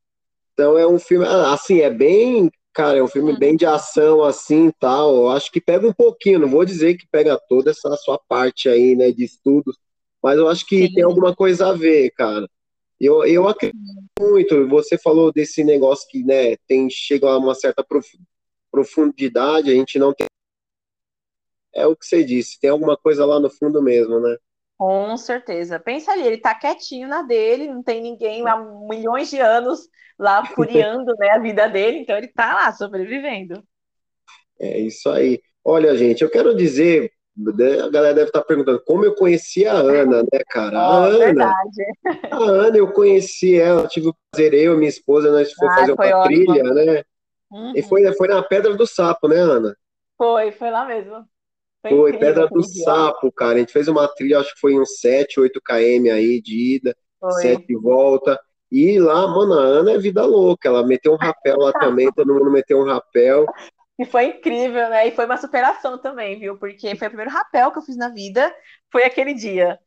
[0.54, 3.40] Então é um filme, ah, assim, é bem, cara, é um filme hum.
[3.40, 5.16] bem de ação, assim, tal.
[5.16, 8.68] Eu acho que pega um pouquinho, não vou dizer que pega toda essa sua parte
[8.68, 9.78] aí, né, de estudos,
[10.22, 10.94] mas eu acho que Sim.
[10.94, 12.48] tem alguma coisa a ver, cara.
[13.04, 13.76] Eu, eu acredito
[14.20, 14.68] muito.
[14.68, 17.84] Você falou desse negócio que né, tem, chega a uma certa
[18.72, 20.28] profundidade, a gente não tem.
[21.74, 24.38] É o que você disse, tem alguma coisa lá no fundo mesmo, né?
[24.78, 25.80] Com certeza.
[25.80, 29.90] Pensa ali, ele tá quietinho na dele, não tem ninguém há milhões de anos
[30.20, 33.64] lá furiando né, a vida dele, então ele tá lá sobrevivendo.
[34.60, 35.42] É isso aí.
[35.64, 40.22] Olha, gente, eu quero dizer a galera deve estar perguntando como eu conheci a Ana,
[40.22, 40.80] né, cara?
[40.80, 41.84] A oh, Ana, verdade.
[42.30, 45.80] a Ana, eu conheci ela, tive o prazer, eu e minha esposa, nós fomos ah,
[45.80, 46.24] fazer uma ótimo.
[46.26, 47.04] trilha, né?
[47.52, 47.74] Uhum.
[47.76, 49.76] E foi, foi na Pedra do Sapo, né, Ana?
[50.18, 51.26] Foi, foi lá mesmo.
[51.82, 52.64] Foi, foi Pedra do.
[52.64, 53.56] Sapo, cara.
[53.56, 56.96] A gente fez uma trilha, acho que foi uns 7, 8 km aí de ida,
[57.20, 57.42] foi.
[57.42, 58.40] 7 de volta.
[58.72, 60.70] E lá, mano, a Ana é vida louca.
[60.70, 63.46] Ela meteu um rapel lá também, todo mundo meteu um rapel.
[64.02, 65.08] E foi incrível, né?
[65.08, 66.58] E foi uma superação também, viu?
[66.58, 68.52] Porque foi o primeiro rapel que eu fiz na vida,
[68.92, 69.80] foi aquele dia.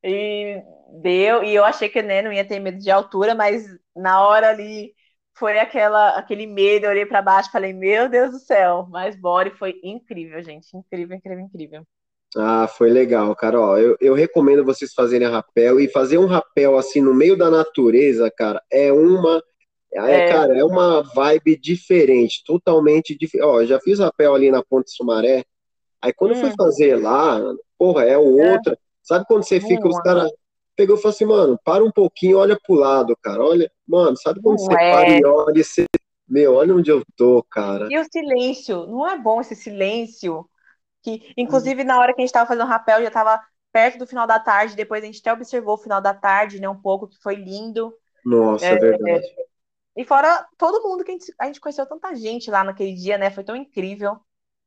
[0.00, 0.62] E
[1.02, 4.50] deu, e eu achei que né, não ia ter medo de altura, mas na hora
[4.50, 4.94] ali
[5.36, 9.48] foi aquela, aquele medo, eu olhei para baixo falei, meu Deus do céu, mas bora,
[9.48, 11.82] e foi incrível, gente, incrível, incrível, incrível.
[12.36, 16.78] Ah, foi legal, cara, ó, eu, eu recomendo vocês fazerem rapel, e fazer um rapel
[16.78, 19.42] assim no meio da natureza, cara, é uma
[19.92, 23.48] é, é, cara, é uma vibe diferente, totalmente diferente.
[23.48, 25.44] Ó, já fiz rapel ali na Ponte Sumaré.
[26.00, 26.40] Aí quando hum.
[26.40, 27.40] fui fazer lá,
[27.78, 28.74] porra, é outra.
[28.74, 28.78] É.
[29.02, 30.30] Sabe quando você fica, os caras
[30.76, 33.42] pegou e falou assim, mano, para um pouquinho, olha pro lado, cara.
[33.42, 34.92] Olha, mano, sabe quando não você é.
[34.92, 35.86] para e olha e você.
[36.28, 37.88] Meu, olha onde eu tô, cara.
[37.90, 40.46] E o silêncio, não é bom esse silêncio?
[41.02, 43.40] Que, inclusive, na hora que a gente tava fazendo rapel, já tava
[43.72, 46.68] perto do final da tarde, depois a gente até observou o final da tarde, né,
[46.68, 47.94] um pouco, que foi lindo.
[48.24, 49.26] Nossa, é, é verdade.
[49.98, 53.18] E fora todo mundo que a gente, a gente conheceu tanta gente lá naquele dia,
[53.18, 53.32] né?
[53.32, 54.16] Foi tão incrível.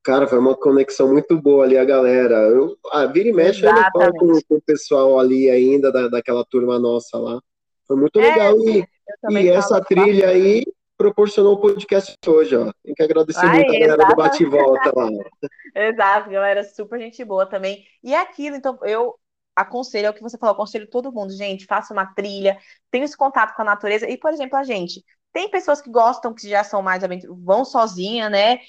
[0.03, 2.35] Cara, foi uma conexão muito boa ali, a galera.
[2.35, 6.43] Eu, ah, vira e mexe, eu falo com, com, o pessoal ali ainda, da, daquela
[6.43, 7.39] turma nossa lá.
[7.87, 8.57] Foi muito é, legal.
[8.67, 8.85] E,
[9.29, 10.65] e essa trilha aí
[10.97, 12.69] proporcionou o podcast hoje, ó.
[12.83, 14.09] Tem que agradecer Ai, muito a galera exatamente.
[14.09, 15.09] do Bate Volta lá.
[15.73, 17.85] Exato, galera, super gente boa também.
[18.03, 19.15] E é aquilo, então, eu
[19.55, 22.57] aconselho, é o que você falou, aconselho todo mundo, gente, faça uma trilha,
[22.89, 24.09] tenha esse contato com a natureza.
[24.09, 25.03] E, por exemplo, a gente,
[25.33, 27.03] tem pessoas que gostam, que já são mais
[27.43, 28.59] vão sozinha, né?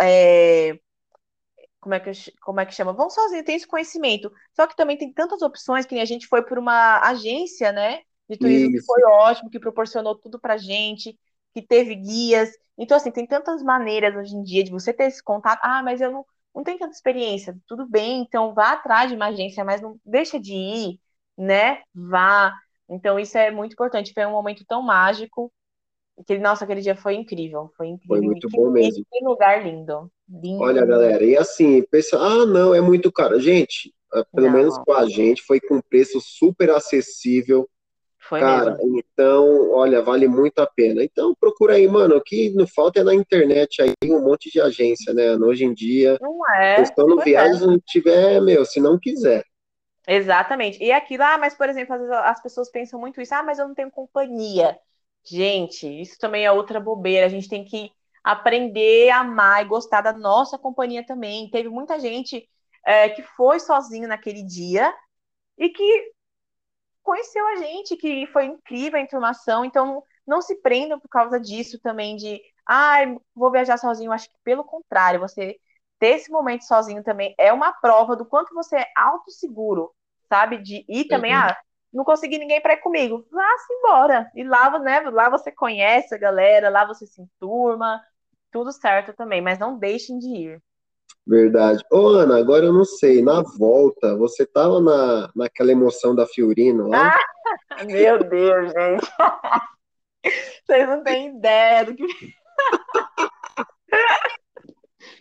[0.00, 0.78] É,
[1.80, 2.10] como, é que,
[2.40, 2.92] como é que chama?
[2.92, 4.32] Vão sozinha, tem esse conhecimento.
[4.54, 8.00] Só que também tem tantas opções que a gente foi por uma agência, né?
[8.28, 8.78] De turismo Isso.
[8.78, 11.18] que foi ótimo, que proporcionou tudo pra gente,
[11.52, 12.50] que teve guias.
[12.78, 15.60] Então, assim, tem tantas maneiras hoje em dia de você ter esse contato.
[15.62, 17.56] Ah, mas eu não, não tenho tanta experiência.
[17.66, 21.00] Tudo bem, então vá atrás de uma agência, mas não deixa de ir,
[21.36, 21.82] né?
[21.94, 22.52] Vá.
[22.88, 24.12] Então, isso é muito importante.
[24.14, 25.52] Foi um momento tão mágico
[26.18, 27.70] Aquele, nossa, aquele dia foi incrível.
[27.76, 28.16] Foi incrível.
[28.16, 29.04] Foi muito que, bom mesmo.
[29.10, 30.10] Que lugar lindo.
[30.28, 30.62] lindo.
[30.62, 33.40] Olha, galera, e assim, pensa, ah, não, é muito caro.
[33.40, 34.54] Gente, ah, pelo não.
[34.54, 37.68] menos com a gente, foi com preço super acessível.
[38.28, 38.98] Foi Cara, mesmo.
[38.98, 41.04] então, olha, vale muito a pena.
[41.04, 42.16] Então, procura aí, mano.
[42.16, 45.36] O que não falta é na internet aí um monte de agência, né?
[45.36, 46.76] Hoje em dia, não é.
[46.76, 47.66] questão no viagem, é.
[47.66, 49.44] não tiver, meu, se não quiser.
[50.06, 50.82] Exatamente.
[50.82, 53.58] E aquilo, ah, mas, por exemplo, às vezes as pessoas pensam muito isso, ah, mas
[53.58, 54.78] eu não tenho companhia.
[55.24, 57.26] Gente, isso também é outra bobeira.
[57.26, 57.90] A gente tem que
[58.22, 61.50] aprender a amar e gostar da nossa companhia também.
[61.50, 62.48] Teve muita gente
[62.84, 64.94] é, que foi sozinho naquele dia
[65.58, 66.12] e que
[67.02, 69.64] conheceu a gente, que foi incrível a informação.
[69.64, 72.98] Então, não se prendam por causa disso também, de, ah,
[73.34, 74.12] vou viajar sozinho.
[74.12, 75.58] Acho que, pelo contrário, você
[75.98, 79.94] ter esse momento sozinho também é uma prova do quanto você é autosseguro,
[80.28, 80.58] sabe?
[80.58, 81.40] De ir também, uhum.
[81.40, 81.56] ah,
[81.94, 83.24] não consegui ninguém para ir comigo.
[83.30, 84.28] Vá-se embora.
[84.34, 88.02] E lá, né, lá você conhece a galera, lá você se enturma,
[88.50, 90.62] tudo certo também, mas não deixem de ir.
[91.26, 91.82] Verdade.
[91.90, 96.88] Ô, Ana, agora eu não sei, na volta, você tava na, naquela emoção da Fiorino
[96.88, 97.14] lá?
[97.70, 99.10] Ah, meu Deus, gente.
[100.66, 102.06] Vocês não têm ideia do que.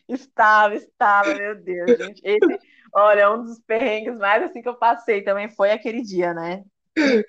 [0.07, 2.21] estava, estava, meu Deus, gente.
[2.23, 2.59] Esse,
[2.95, 6.63] Olha, um dos perrengues mais assim que eu passei também foi aquele dia, né?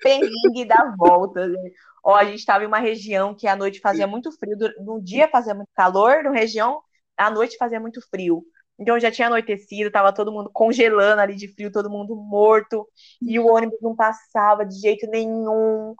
[0.01, 1.47] perrengue da volta.
[1.47, 1.71] Né?
[2.03, 5.27] Ó, a gente estava em uma região que à noite fazia muito frio, no dia
[5.27, 6.79] fazia muito calor, na região
[7.17, 8.43] à noite fazia muito frio.
[8.77, 12.87] Então já tinha anoitecido, tava todo mundo congelando ali de frio, todo mundo morto,
[13.21, 15.95] e o ônibus não passava de jeito nenhum.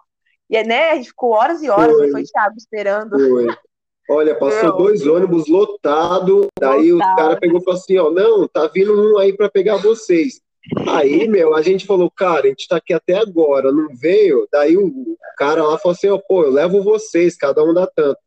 [0.50, 3.18] E né, a gente ficou horas e horas, foi, foi Thiago, esperando.
[3.18, 3.48] Foi.
[4.10, 4.78] Olha, passou Meu.
[4.78, 7.12] dois ônibus lotados, daí Lotado.
[7.12, 10.42] o cara pegou e falou assim, ó, não, tá vindo um aí para pegar vocês.
[10.88, 14.48] Aí, meu, a gente falou, cara, a gente tá aqui até agora, não veio?
[14.52, 18.20] Daí o cara lá falou assim, ó, pô, eu levo vocês, cada um dá tanto.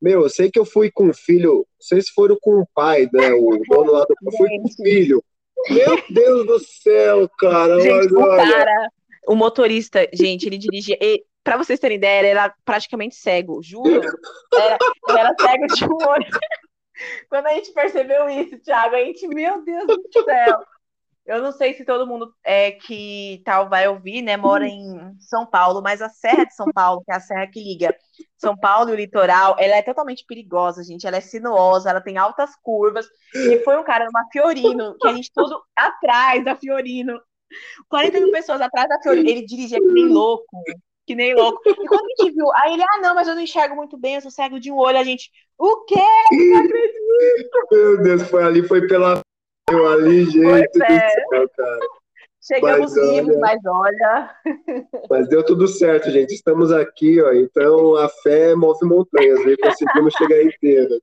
[0.00, 3.32] Meu, eu sei que eu fui com o filho, vocês foram com o pai, né,
[3.32, 4.14] o dono lá do...
[4.22, 5.22] Eu fui com o filho.
[5.70, 7.80] Meu Deus do céu, cara.
[7.80, 8.90] Gente, o cara,
[9.28, 10.98] o motorista, gente, ele dirigia
[11.42, 14.00] para vocês terem ideia, ele era praticamente cego, juro.
[14.54, 14.78] Era,
[15.08, 16.26] ele era cego de um olho.
[17.28, 20.60] Quando a gente percebeu isso, Thiago, a gente, meu Deus do céu.
[21.24, 24.36] Eu não sei se todo mundo é, que tal vai ouvir, né?
[24.36, 27.62] Mora em São Paulo, mas a Serra de São Paulo, que é a serra que
[27.62, 27.96] liga
[28.36, 31.06] São Paulo e o litoral, ela é totalmente perigosa, gente.
[31.06, 33.06] Ela é sinuosa, ela tem altas curvas.
[33.34, 37.20] E foi um cara numa Fiorino, que a gente tudo atrás da Fiorino.
[37.88, 39.28] 40 mil pessoas atrás da Fiorino.
[39.28, 40.62] Ele dirigia que nem louco
[41.12, 41.60] que nem louco.
[41.66, 44.14] E quando a gente viu, aí ele, ah, não, mas eu não enxergo muito bem,
[44.14, 44.98] eu sou cego de um olho.
[44.98, 45.94] A gente, o quê?
[46.32, 47.50] Não acredito!
[47.70, 49.20] Meu Deus, foi ali, foi pela.
[49.70, 50.42] Eu ali, gente.
[50.42, 51.08] Pois é.
[51.10, 51.78] Céu.
[52.44, 54.36] Chegamos mas, vivos, olha, mas olha.
[55.08, 56.34] Mas deu tudo certo, gente.
[56.34, 57.32] Estamos aqui, ó.
[57.32, 60.98] Então a fé move montanhas, aí conseguimos chegar inteira.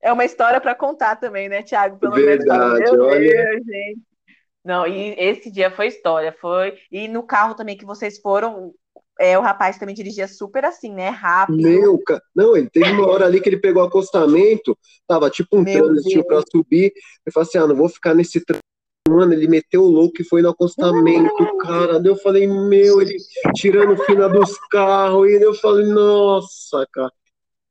[0.00, 1.98] É uma história para contar também, né, Thiago?
[1.98, 2.90] Pelo Verdade, menos.
[2.90, 3.20] Meu olha.
[3.20, 4.00] Deus, gente.
[4.64, 6.78] Não, e esse dia foi história, foi.
[6.90, 8.72] E no carro também que vocês foram,
[9.18, 11.08] é, o rapaz também dirigia super assim, né?
[11.08, 11.62] Rápido.
[11.62, 12.22] Meu, cara.
[12.34, 16.42] Não, ele teve uma hora ali que ele pegou acostamento, tava tipo um trânsito pra
[16.50, 16.92] subir.
[16.92, 18.62] Ele falou assim: ah, não vou ficar nesse trânsito.
[19.08, 21.98] Mano, ele meteu o louco e foi no acostamento, cara.
[21.98, 23.16] Daí eu falei, meu, ele
[23.54, 25.28] tirando fina dos carros.
[25.28, 27.12] E eu falei, nossa, cara.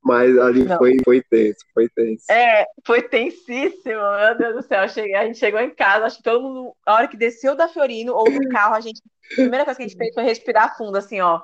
[0.03, 2.25] Mas ali foi, foi tenso, foi tenso.
[2.31, 4.89] É, foi tensíssimo, meu Deus do céu.
[4.89, 7.67] Cheguei, a gente chegou em casa, acho que todo mundo, a hora que desceu da
[7.67, 9.01] Fiorino ou do carro, a gente.
[9.33, 11.39] A primeira coisa que a gente fez foi respirar fundo, assim, ó.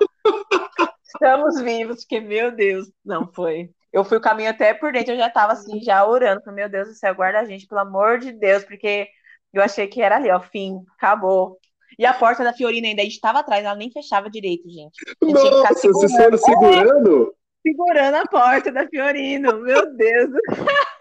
[1.04, 3.70] Estamos vivos, porque, meu Deus, não foi.
[3.92, 6.68] Eu fui o caminho até por dentro, eu já tava assim, já orando, falei, meu
[6.68, 9.08] Deus do céu, guarda a gente, pelo amor de Deus, porque
[9.52, 11.58] eu achei que era ali, ó, fim, acabou.
[11.98, 14.94] E a porta da Fiorina ainda estava atrás, ela nem fechava direito, gente.
[15.22, 17.34] Nossa, vocês foram segurando?
[17.68, 19.60] Segurando a porta da Fiorino.
[19.60, 20.30] Meu Deus.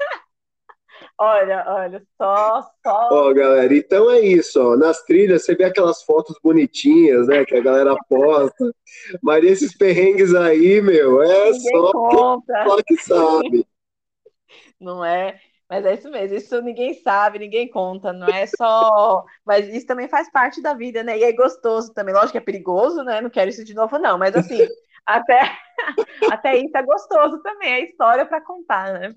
[1.20, 3.10] Olha, olha, só, só.
[3.12, 4.78] Ó, galera, então é isso, ó.
[4.78, 7.44] Nas trilhas você vê aquelas fotos bonitinhas, né?
[7.44, 8.72] Que a galera posta.
[9.24, 12.64] Mas esses perrengues aí, meu, é Ninguém só, conta.
[12.68, 13.68] só que sabe.
[14.80, 15.40] Não é?
[15.68, 19.26] Mas é isso mesmo, isso ninguém sabe, ninguém conta, não é só.
[19.44, 21.18] Mas isso também faz parte da vida, né?
[21.18, 22.14] E é gostoso também.
[22.14, 23.22] Lógico que é perigoso, né?
[23.22, 24.20] Não quero isso de novo, não.
[24.20, 24.68] Mas assim,
[25.08, 25.58] até,
[26.32, 29.16] até isso é gostoso também, é história para contar, né?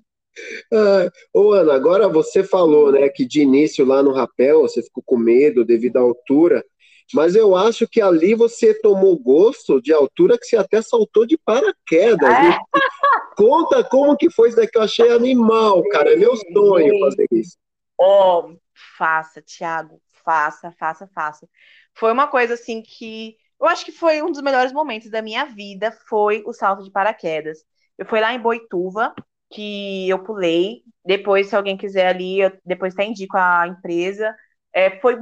[0.73, 5.03] Ah, ô, Ana, agora você falou, né, que de início lá no rapel você ficou
[5.05, 6.63] com medo devido à altura,
[7.13, 11.37] mas eu acho que ali você tomou gosto de altura que você até saltou de
[11.37, 12.29] paraquedas.
[12.29, 12.41] É.
[12.41, 12.59] viu?
[13.35, 16.13] Conta como que foi isso daqui, eu achei animal, cara.
[16.13, 17.57] É meu sonho fazer isso.
[17.99, 18.53] Ó,
[18.97, 21.47] faça, Thiago, faça, faça, faça.
[21.93, 25.45] Foi uma coisa assim que eu acho que foi um dos melhores momentos da minha
[25.45, 27.59] vida, foi o salto de paraquedas.
[27.97, 29.13] Eu fui lá em Boituva,
[29.51, 30.83] que eu pulei.
[31.05, 34.35] Depois, se alguém quiser ali, eu depois até indico a empresa.
[34.73, 35.15] É, foi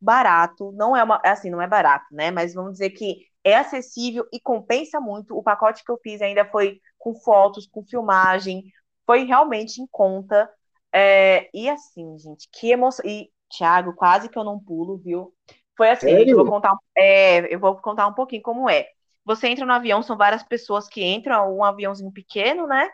[0.00, 2.30] barato, não é uma, assim, não é barato, né?
[2.30, 5.36] Mas vamos dizer que é acessível e compensa muito.
[5.36, 8.64] O pacote que eu fiz ainda foi com fotos, com filmagem,
[9.06, 10.50] foi realmente em conta.
[10.92, 13.04] É, e assim, gente, que emoção.
[13.06, 15.33] E, Thiago, quase que eu não pulo, viu?
[15.76, 18.86] Foi assim, gente, eu vou contar, é, eu vou contar um pouquinho como é.
[19.24, 22.88] Você entra no avião, são várias pessoas que entram, um aviãozinho pequeno, né?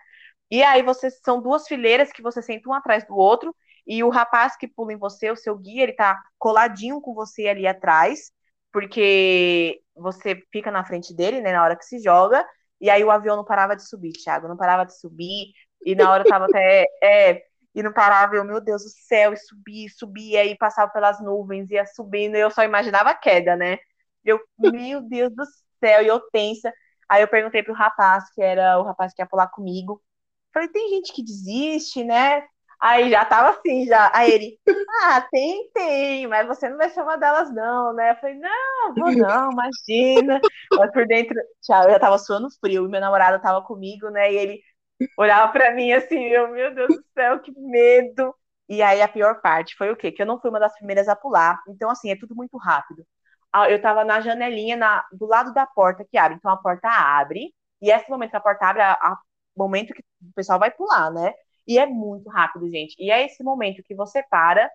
[0.51, 3.55] E aí você são duas fileiras que você senta um atrás do outro,
[3.87, 7.49] e o rapaz que pula em você, o seu guia, ele tá coladinho com você
[7.49, 8.31] ali atrás,
[8.73, 12.47] porque você fica na frente dele, né, na hora que se joga,
[12.81, 15.53] e aí o avião não parava de subir, Thiago, não parava de subir,
[15.85, 17.43] e na hora eu tava até, é,
[17.75, 21.71] e não parava, eu, meu Deus do céu, e subia, subia, e passava pelas nuvens,
[21.71, 23.79] ia subindo, e eu só imaginava a queda, né?
[24.25, 25.45] Eu, meu Deus do
[25.83, 26.73] céu, e eu tensa.
[27.09, 30.03] Aí eu perguntei pro rapaz, que era o rapaz que ia pular comigo,
[30.53, 32.45] Falei, tem gente que desiste, né?
[32.81, 34.11] Aí já tava assim, já.
[34.15, 34.59] Aí ele,
[35.05, 38.13] ah, tem, tem, mas você não vai ser uma delas, não, né?
[38.13, 40.41] Eu falei, não, vou não, imagina.
[40.73, 44.33] Mas por dentro, tchau, eu já tava suando frio, e meu namorado tava comigo, né?
[44.33, 44.63] E ele
[45.17, 48.35] olhava pra mim assim, eu, meu Deus do céu, que medo.
[48.69, 50.13] E aí a pior parte foi o quê?
[50.13, 51.61] Que eu não fui uma das primeiras a pular.
[51.69, 53.05] Então, assim, é tudo muito rápido.
[53.53, 56.37] Ah, Eu tava na janelinha, na, do lado da porta que abre.
[56.37, 59.19] Então a porta abre, e esse momento que a porta abre, a, a
[59.57, 61.33] momento que o pessoal vai pular, né?
[61.67, 62.95] E é muito rápido, gente.
[62.99, 64.71] E é esse momento que você para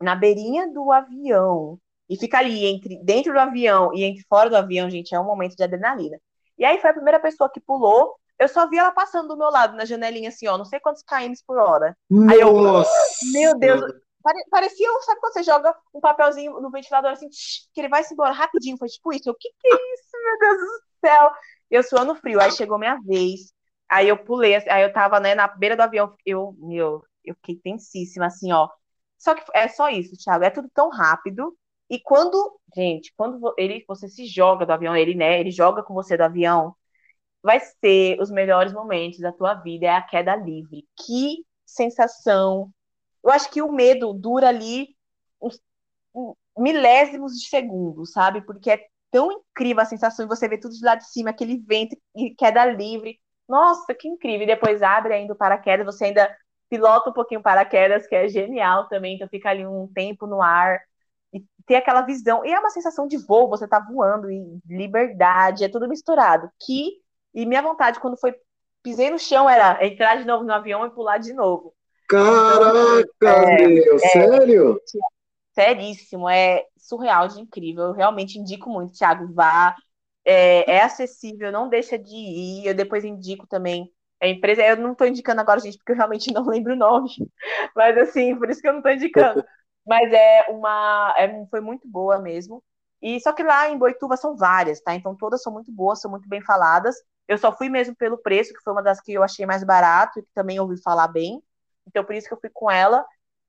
[0.00, 1.78] na beirinha do avião
[2.08, 5.24] e fica ali entre dentro do avião e entre fora do avião, gente, é um
[5.24, 6.18] momento de adrenalina.
[6.58, 8.14] E aí foi a primeira pessoa que pulou.
[8.44, 11.02] Eu só vi ela passando do meu lado na janelinha assim, ó, não sei quantos
[11.02, 11.96] km por hora.
[12.28, 12.90] Aí eu, Nossa!
[13.32, 13.80] meu Deus,
[14.22, 18.04] pare- parecia, sabe quando você joga um papelzinho no ventilador assim, tch, que ele vai
[18.04, 19.30] se embora rapidinho, foi tipo isso.
[19.30, 21.30] Eu, que que é isso, meu Deus do céu?
[21.70, 23.54] Eu suando frio, aí chegou minha vez.
[23.88, 27.34] Aí eu pulei, assim, aí eu tava, né, na beira do avião, eu, meu, eu
[27.36, 28.68] fiquei tensíssima, assim, ó.
[29.16, 31.56] Só que é só isso, Thiago, é tudo tão rápido.
[31.88, 35.94] E quando, gente, quando ele, você se joga do avião, ele, né, ele joga com
[35.94, 36.74] você do avião,
[37.44, 40.88] vai ser os melhores momentos da tua vida, é a queda livre.
[40.96, 42.72] Que sensação.
[43.22, 44.88] Eu acho que o medo dura ali
[45.40, 45.60] uns
[46.58, 48.40] milésimos de segundo, sabe?
[48.40, 51.58] Porque é tão incrível a sensação de você ver tudo de lá de cima, aquele
[51.58, 53.20] vento e queda livre.
[53.46, 54.44] Nossa, que incrível.
[54.44, 56.34] E depois abre ainda o paraquedas, você ainda
[56.70, 59.16] pilota um pouquinho paraquedas, que é genial também.
[59.16, 60.80] Então fica ali um tempo no ar
[61.32, 62.42] e ter aquela visão.
[62.42, 66.48] E é uma sensação de voo, você tá voando e liberdade, é tudo misturado.
[66.64, 67.03] Que
[67.34, 68.34] e minha vontade quando foi
[68.82, 71.74] pisei no chão era entrar de novo no avião e pular de novo.
[72.22, 74.80] Então, Caraca, é, meu, sério?
[75.54, 77.84] seríssimo, é surreal de incrível.
[77.86, 79.74] Eu realmente indico muito, Thiago, vá.
[80.24, 82.66] É, é acessível, não deixa de ir.
[82.66, 84.62] Eu depois indico também a empresa.
[84.62, 87.10] Eu não estou indicando agora, gente, porque eu realmente não lembro o nome.
[87.76, 89.44] Mas assim, por isso que eu não estou indicando.
[89.86, 91.14] Mas é uma.
[91.18, 92.62] é- foi muito boa mesmo.
[93.02, 94.94] E só que lá em Boituva são várias, tá?
[94.94, 96.96] Então todas são muito boas, são muito bem faladas.
[97.26, 100.18] Eu só fui mesmo pelo preço, que foi uma das que eu achei mais barato
[100.18, 101.42] e que também ouvi falar bem.
[101.86, 103.04] Então por isso que eu fui com ela.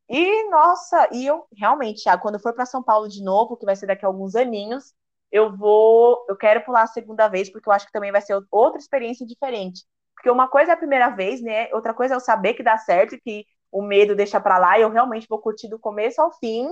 [0.09, 3.65] E, nossa, e eu realmente, Thiago, quando eu for para São Paulo de novo, que
[3.65, 4.93] vai ser daqui a alguns aninhos,
[5.31, 8.39] eu vou, eu quero pular a segunda vez, porque eu acho que também vai ser
[8.51, 9.83] outra experiência diferente.
[10.13, 11.69] Porque uma coisa é a primeira vez, né?
[11.73, 14.83] Outra coisa é eu saber que dá certo, que o medo deixa pra lá e
[14.83, 16.69] eu realmente vou curtir do começo ao fim.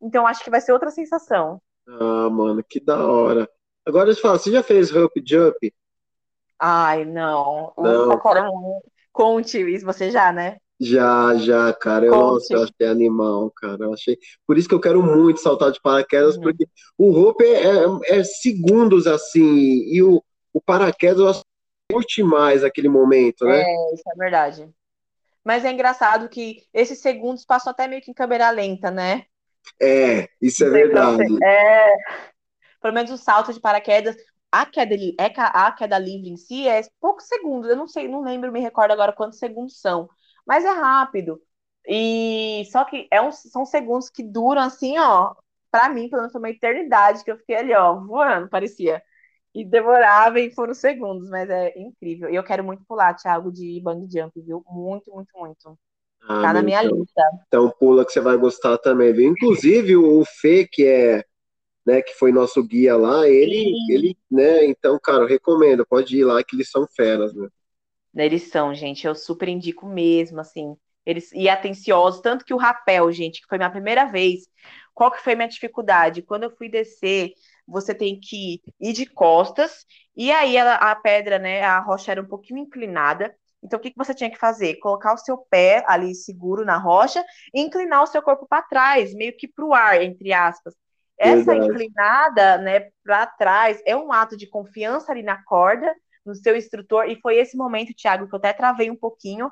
[0.00, 1.62] Então acho que vai ser outra sensação.
[1.86, 3.48] Ah, mano, que da hora.
[3.86, 5.72] Agora eu te falo, você já fez Hump Jump?
[6.64, 7.72] Ai, não.
[7.76, 8.80] Não.
[9.12, 10.58] Conte isso, você já, né?
[10.80, 12.06] Já, já, cara.
[12.06, 12.22] Eu, Conte.
[12.22, 13.84] nossa, eu achei animal, cara.
[13.84, 14.16] Eu achei...
[14.46, 16.42] Por isso que eu quero muito saltar de paraquedas, Uhum.
[16.42, 19.42] porque o rope é, é- é segundos assim,
[19.92, 23.60] e o, o paraquedas eu acho que curte mais aquele momento, né?
[23.60, 24.70] É, isso é verdade.
[25.44, 29.24] Mas é engraçado que esses segundos passam até meio que em câmera lenta, né?
[29.80, 31.44] É, isso é verdade.
[31.44, 31.94] É,
[32.80, 34.16] pelo menos o salto de paraquedas,
[34.52, 37.70] a queda, é a queda livre em si é poucos segundos.
[37.70, 40.08] Eu não sei, não lembro, me recordo agora quantos segundos são,
[40.46, 41.40] mas é rápido.
[41.88, 45.34] E só que é um, são segundos que duram assim, ó.
[45.70, 49.02] Para mim, pelo menos foi uma eternidade que eu fiquei ali, ó, voando, parecia.
[49.54, 52.28] E demorava e foram segundos, mas é incrível.
[52.30, 54.62] E eu quero muito pular, Thiago, de bungee jump, viu?
[54.68, 55.78] Muito, muito, muito.
[56.22, 57.22] Ah, tá na minha então, lista.
[57.48, 59.32] Então pula que você vai gostar também, viu?
[59.32, 61.24] Inclusive o Fê, que é,
[61.86, 66.24] né, que foi nosso guia lá, ele, ele, né, então, cara, eu recomendo, pode ir
[66.24, 67.48] lá que eles são feras, né?
[68.14, 70.76] Eles são, gente, eu super indico mesmo, assim.
[71.04, 74.42] Eles e atenciosos, tanto que o rapel, gente, que foi minha primeira vez.
[74.94, 76.22] Qual que foi minha dificuldade?
[76.22, 77.32] Quando eu fui descer,
[77.66, 79.84] você tem que ir de costas,
[80.16, 83.34] e aí ela, a pedra, né, a rocha era um pouquinho inclinada.
[83.62, 84.76] Então, o que, que você tinha que fazer?
[84.76, 87.24] Colocar o seu pé ali seguro na rocha
[87.54, 90.74] e inclinar o seu corpo para trás, meio que para o ar, entre aspas.
[91.18, 91.68] Essa Verdade.
[91.68, 95.94] inclinada, né, para trás, é um ato de confiança ali na corda,
[96.24, 99.50] no seu instrutor, e foi esse momento, Thiago, que eu até travei um pouquinho.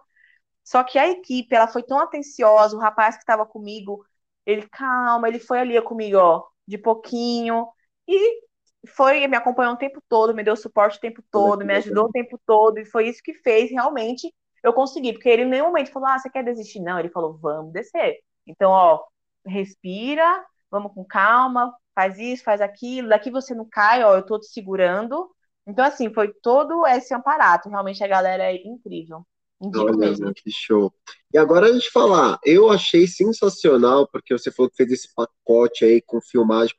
[0.65, 4.05] Só que a equipe, ela foi tão atenciosa, o rapaz que estava comigo,
[4.47, 7.67] ele, calma, ele foi ali comigo, ó, de pouquinho,
[8.09, 8.41] e
[8.89, 12.11] foi, me acompanhou o tempo todo, me deu suporte o tempo todo, me ajudou o
[12.11, 14.33] tempo todo, e foi isso que fez realmente
[14.63, 16.81] eu conseguir, porque ele em nenhum momento falou, ah, você quer desistir?
[16.81, 18.19] Não, ele falou, vamos descer.
[18.47, 19.05] Então, ó,
[19.47, 24.39] respira, vamos com calma, faz isso, faz aquilo, daqui você não cai, ó, eu tô
[24.39, 25.31] te segurando.
[25.67, 29.27] Então, assim, foi todo esse aparato, realmente a galera é incrível.
[29.63, 30.33] Indico Olha, mesmo.
[30.33, 30.93] que show.
[31.35, 35.85] E agora a gente falar, eu achei sensacional, porque você falou que fez esse pacote
[35.85, 36.75] aí com filmagem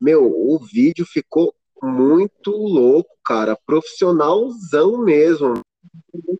[0.00, 3.58] meu, o vídeo ficou muito louco, cara.
[3.66, 5.60] Profissionalzão mesmo.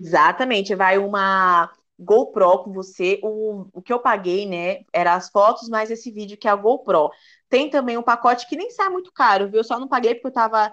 [0.01, 0.75] Exatamente.
[0.75, 3.21] Vai uma GoPro com você.
[3.23, 4.85] O, o que eu paguei, né?
[4.93, 7.11] Era as fotos, mais esse vídeo que é a GoPro.
[7.49, 9.61] Tem também um pacote que nem sai muito caro, viu?
[9.61, 10.73] Eu só não paguei porque eu tava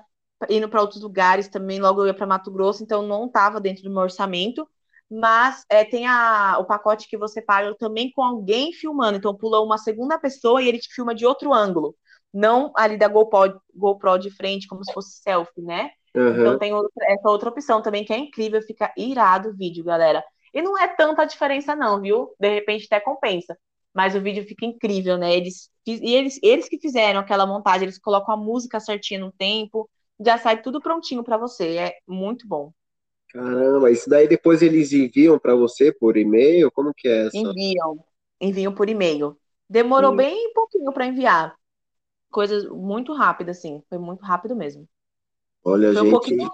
[0.49, 1.79] indo para outros lugares também.
[1.79, 4.67] Logo eu ia para Mato Grosso, então não tava dentro do meu orçamento.
[5.09, 9.17] Mas é, tem a, o pacote que você paga também com alguém filmando.
[9.17, 11.95] Então pula uma segunda pessoa e ele te filma de outro ângulo
[12.33, 15.91] não ali da GoPro, GoPro de frente, como se fosse selfie, né?
[16.15, 16.41] Uhum.
[16.41, 20.23] Então tem outra, essa outra opção também que é incrível, fica irado o vídeo, galera.
[20.53, 22.33] E não é tanta diferença, não, viu?
[22.39, 23.57] De repente até compensa.
[23.93, 25.35] Mas o vídeo fica incrível, né?
[25.35, 29.89] Eles, e eles, eles que fizeram aquela montagem, eles colocam a música certinha no tempo,
[30.19, 31.77] já sai tudo prontinho para você.
[31.77, 32.71] É muito bom.
[33.29, 36.71] Caramba, isso daí depois eles enviam para você por e-mail?
[36.71, 37.37] Como que é essa?
[37.37, 38.05] Enviam,
[38.39, 39.35] enviam por e-mail.
[39.67, 40.17] Demorou Sim.
[40.17, 41.55] bem pouquinho para enviar
[42.29, 43.81] coisas muito rápidas, assim.
[43.89, 44.87] Foi muito rápido mesmo.
[45.63, 46.07] Olha, foi gente.
[46.07, 46.49] Um pouquinho,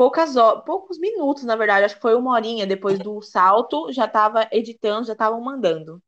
[0.00, 1.84] poucas horas, poucos minutos, na verdade.
[1.84, 6.00] Acho que foi uma horinha depois do salto, já tava editando, já estavam mandando.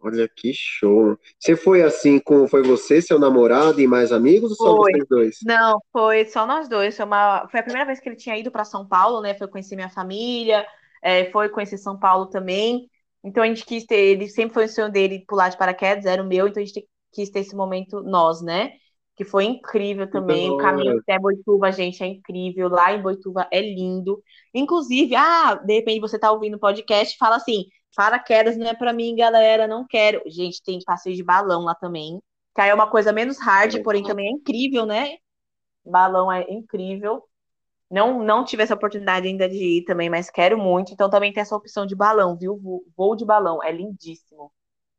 [0.00, 1.16] Olha que show.
[1.38, 4.90] Você foi assim com foi você, seu namorado e mais amigos ou só foi.
[4.90, 5.36] vocês dois?
[5.44, 6.96] Não, foi só nós dois.
[6.96, 9.32] Foi, uma, foi a primeira vez que ele tinha ido para São Paulo, né?
[9.34, 10.66] Foi conhecer minha família,
[11.00, 12.90] é, foi conhecer São Paulo também.
[13.22, 16.20] Então a gente quis ter, ele sempre foi o sonho dele pular de paraquedas, era
[16.20, 18.72] o meu, então a gente quis ter esse momento nós, né?
[19.16, 20.50] Que foi incrível também.
[20.50, 22.68] O caminho até Boituva, gente, é incrível.
[22.68, 24.22] Lá em Boituva é lindo.
[24.52, 28.74] Inclusive, ah, de repente você tá ouvindo o podcast e fala assim: paraquedas não é
[28.74, 30.22] para mim, galera, não quero.
[30.26, 32.20] Gente, tem passeio de balão lá também.
[32.54, 35.16] Que aí é uma coisa menos hard, porém também é incrível, né?
[35.84, 37.22] Balão é incrível.
[37.90, 40.92] Não, não tive essa oportunidade ainda de ir também, mas quero muito.
[40.92, 42.60] Então também tem essa opção de balão, viu?
[42.96, 44.52] Voo de balão, é lindíssimo.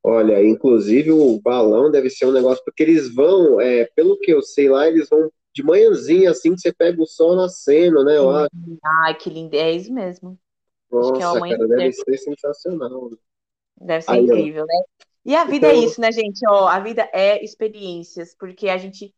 [0.07, 4.39] Olha, inclusive o balão deve ser um negócio, porque eles vão, é, pelo que eu
[4.39, 8.17] sei lá, eles vão de manhãzinha, assim que você pega o sol nascendo, né?
[8.19, 8.77] Acho.
[9.03, 10.37] Ai, que lindo, é isso mesmo.
[10.91, 13.09] Nossa, é cara, deve ser sensacional.
[13.81, 14.83] Deve ser Aí, incrível, né?
[15.25, 15.81] E a vida é então...
[15.81, 16.39] é isso, né, gente?
[16.47, 19.11] Ó, a vida é experiências, porque a gente.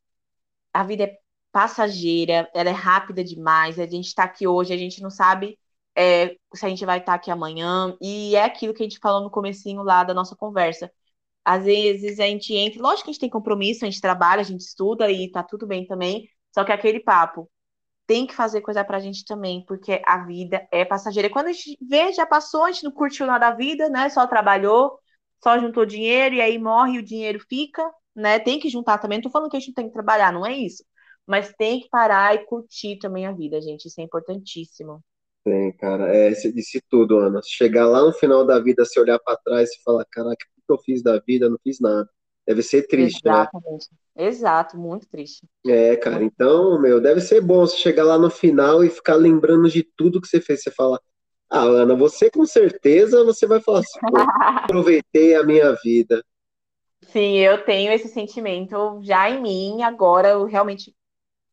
[0.72, 1.18] A vida é
[1.52, 3.78] passageira, ela é rápida demais.
[3.78, 5.60] A gente tá aqui hoje, a gente não sabe
[5.98, 9.22] é, se a gente vai estar aqui amanhã, e é aquilo que a gente falou
[9.24, 10.92] no comecinho lá da nossa conversa.
[11.46, 14.44] Às vezes a gente entra, lógico que a gente tem compromisso, a gente trabalha, a
[14.44, 17.50] gente estuda e tá tudo bem também, só que aquele papo
[18.08, 21.30] tem que fazer coisa pra gente também, porque a vida é passageira.
[21.30, 24.10] Quando a gente vê, já passou, a gente não curtiu nada da vida, né?
[24.10, 25.00] Só trabalhou,
[25.44, 27.84] só juntou dinheiro e aí morre e o dinheiro fica,
[28.16, 28.40] né?
[28.40, 29.18] Tem que juntar também.
[29.20, 30.84] Não tô falando que a gente não tem que trabalhar, não é isso.
[31.26, 33.88] Mas tem que parar e curtir também a vida, gente.
[33.88, 35.04] Isso é importantíssimo.
[35.48, 36.14] Tem, cara.
[36.14, 37.40] É, você disse tudo, Ana.
[37.42, 40.74] Chegar lá no final da vida, se olhar para trás e falar, caraca, o que
[40.74, 41.50] eu fiz da vida?
[41.50, 42.06] Não fiz nada.
[42.46, 43.32] Deve ser triste, né?
[43.32, 43.88] Exatamente.
[44.14, 44.28] né?
[44.28, 45.48] Exato, muito triste.
[45.66, 46.22] É, cara.
[46.22, 50.20] Então, meu, deve ser bom você chegar lá no final e ficar lembrando de tudo
[50.20, 50.64] que você fez.
[50.64, 51.00] Você fala,
[51.50, 54.00] Ah, Ana, você com certeza você vai falar assim,
[54.66, 56.22] aproveitei a minha vida.
[57.04, 59.82] Sim, eu tenho esse sentimento já em mim.
[59.82, 60.94] Agora eu realmente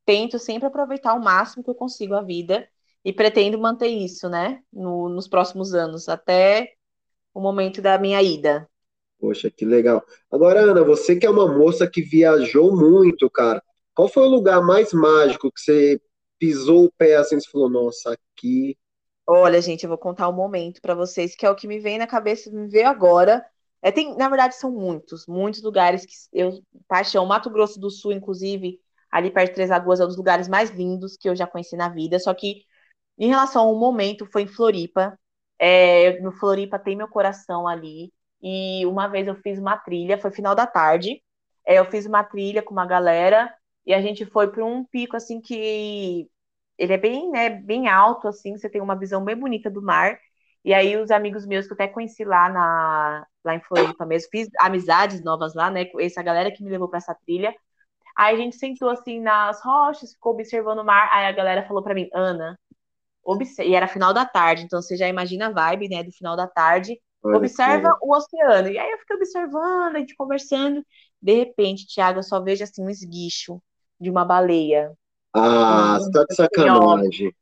[0.05, 2.69] tento sempre aproveitar o máximo que eu consigo a vida
[3.05, 6.73] e pretendo manter isso, né, no- nos próximos anos, até
[7.35, 8.69] o momento da minha ida.
[9.19, 10.05] Poxa, que legal.
[10.31, 13.63] Agora, Ana, você que é uma moça que viajou muito, cara,
[13.95, 16.01] qual foi o lugar mais mágico que você
[16.39, 18.77] pisou o pé assim e falou, nossa, aqui.
[19.27, 21.99] Olha, gente, eu vou contar um momento para vocês, que é o que me vem
[21.99, 23.45] na cabeça, me veio agora.
[23.81, 28.13] É, tem, na verdade, são muitos, muitos lugares que eu, paixão, Mato Grosso do Sul,
[28.13, 28.79] inclusive,
[29.11, 31.77] ali perto de Três Lagoas, é um dos lugares mais lindos que eu já conheci
[31.77, 32.19] na vida.
[32.19, 32.65] Só que,
[33.19, 35.19] em relação ao momento, foi em Floripa.
[35.59, 38.13] É, no Floripa tem meu coração ali.
[38.43, 41.23] E uma vez eu fiz uma trilha, foi final da tarde.
[41.67, 43.53] É, eu fiz uma trilha com uma galera
[43.87, 46.29] e a gente foi para um pico assim que
[46.79, 50.19] ele é bem, né, bem alto, assim, você tem uma visão bem bonita do mar.
[50.65, 54.31] E aí os amigos meus que eu até conheci lá na lá em Floripa mesmo,
[54.31, 55.85] fiz amizades novas lá, né?
[56.01, 57.55] Essa galera que me levou para essa trilha.
[58.17, 61.09] Aí a gente sentou assim nas rochas, ficou observando o mar.
[61.13, 62.59] Aí a galera falou para mim, Ana,
[63.61, 66.47] E era final da tarde, então você já imagina a vibe, né, do final da
[66.47, 67.01] tarde.
[67.25, 67.99] Olha que Observa legal.
[68.03, 68.69] o oceano.
[68.69, 70.85] E aí eu fiquei observando, a gente conversando.
[71.21, 73.61] De repente, Thiago, eu só vejo assim um esguicho
[74.01, 74.93] de uma baleia.
[75.33, 77.33] Ah, você Um, um tá de sacanagem.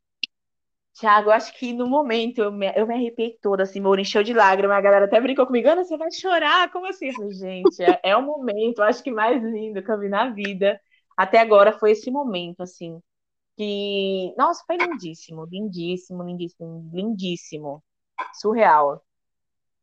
[0.99, 4.01] Thiago, eu acho que no momento eu me, eu me arrepiei toda, assim, meu olho
[4.01, 4.77] encheu de lágrimas.
[4.77, 6.71] A galera até brincou comigo, Ana, você vai chorar?
[6.71, 7.07] Como assim?
[7.07, 10.07] Eu falei, gente, é, é o momento, eu acho que mais lindo que eu vi
[10.09, 10.79] na vida.
[11.17, 12.99] Até agora foi esse momento, assim,
[13.55, 17.83] que, nossa, foi lindíssimo, lindíssimo, lindíssimo, lindíssimo.
[18.39, 19.03] Surreal.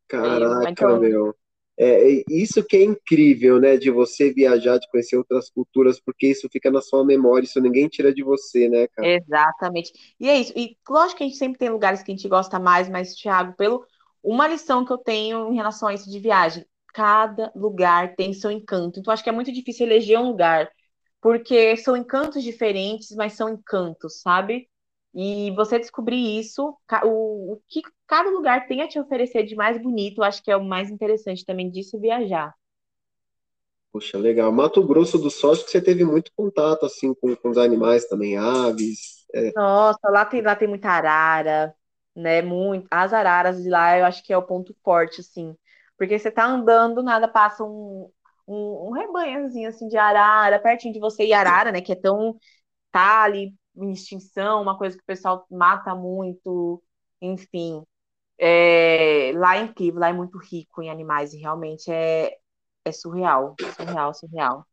[0.09, 1.35] Caraca, então, meu.
[1.79, 6.27] É, é isso que é incrível, né, de você viajar, de conhecer outras culturas, porque
[6.27, 9.09] isso fica na sua memória, isso ninguém tira de você, né, cara?
[9.09, 9.91] exatamente.
[10.21, 10.53] E é isso.
[10.55, 13.55] E lógico que a gente sempre tem lugares que a gente gosta mais, mas, Thiago,
[13.57, 13.83] pelo
[14.23, 18.51] uma lição que eu tenho em relação a isso de viagem, cada lugar tem seu
[18.51, 19.01] encanto.
[19.01, 20.71] Então, acho que é muito difícil eleger um lugar,
[21.21, 24.69] porque são encantos diferentes, mas são encantos, sabe?
[25.15, 29.81] E você descobrir isso, o, o que cada lugar tem a te oferecer de mais
[29.83, 32.55] bonito, eu acho que é o mais interessante também disso viajar.
[33.93, 34.53] Poxa, legal.
[34.53, 38.07] Mato Grosso do Sul, acho que você teve muito contato, assim, com, com os animais
[38.07, 39.27] também, aves.
[39.35, 41.75] É, Nossa, lá tem, lá tem muita arara,
[42.15, 42.43] né?
[42.43, 42.87] Muito.
[42.91, 45.57] As araras de lá eu acho que é o ponto forte, assim.
[45.99, 48.11] Porque você tá andando, do nada passa um,
[48.51, 51.25] um, um rebanhozinho assim de arara pertinho de você.
[51.25, 51.81] E arara, né?
[51.81, 52.37] Que é tão.
[52.91, 56.83] Tá ali em extinção, uma coisa que o pessoal mata muito.
[57.21, 57.85] Enfim.
[58.39, 61.33] É, lá é incrível, lá é muito rico em animais.
[61.33, 62.37] E realmente é,
[62.85, 63.55] é surreal.
[63.77, 64.67] Surreal, surreal.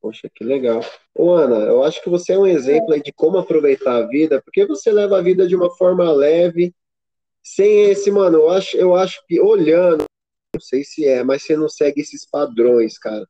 [0.00, 0.80] poxa, que legal.
[1.14, 4.64] Ô, Ana, eu acho que você é um exemplo de como aproveitar a vida, porque
[4.64, 6.74] você leva a vida de uma forma leve,
[7.42, 10.04] sem esse, mano, eu acho, eu acho que olhando,
[10.54, 13.26] não sei se é, mas você não segue esses padrões, cara.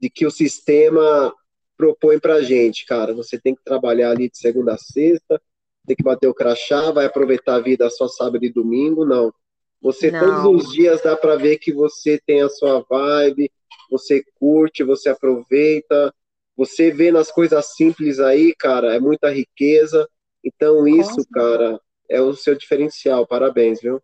[0.00, 1.32] de que o sistema
[1.76, 3.14] propõe pra gente, cara.
[3.14, 5.40] Você tem que trabalhar ali de segunda a sexta,
[5.86, 9.32] tem que bater o crachá, vai aproveitar a vida só sábado e domingo, não.
[9.80, 10.54] Você todos Não.
[10.54, 13.50] os dias dá pra ver que você tem a sua vibe,
[13.90, 16.14] você curte, você aproveita,
[16.56, 20.08] você vê nas coisas simples aí, cara, é muita riqueza.
[20.44, 23.26] Então isso, cara, é o seu diferencial.
[23.26, 24.00] Parabéns, viu?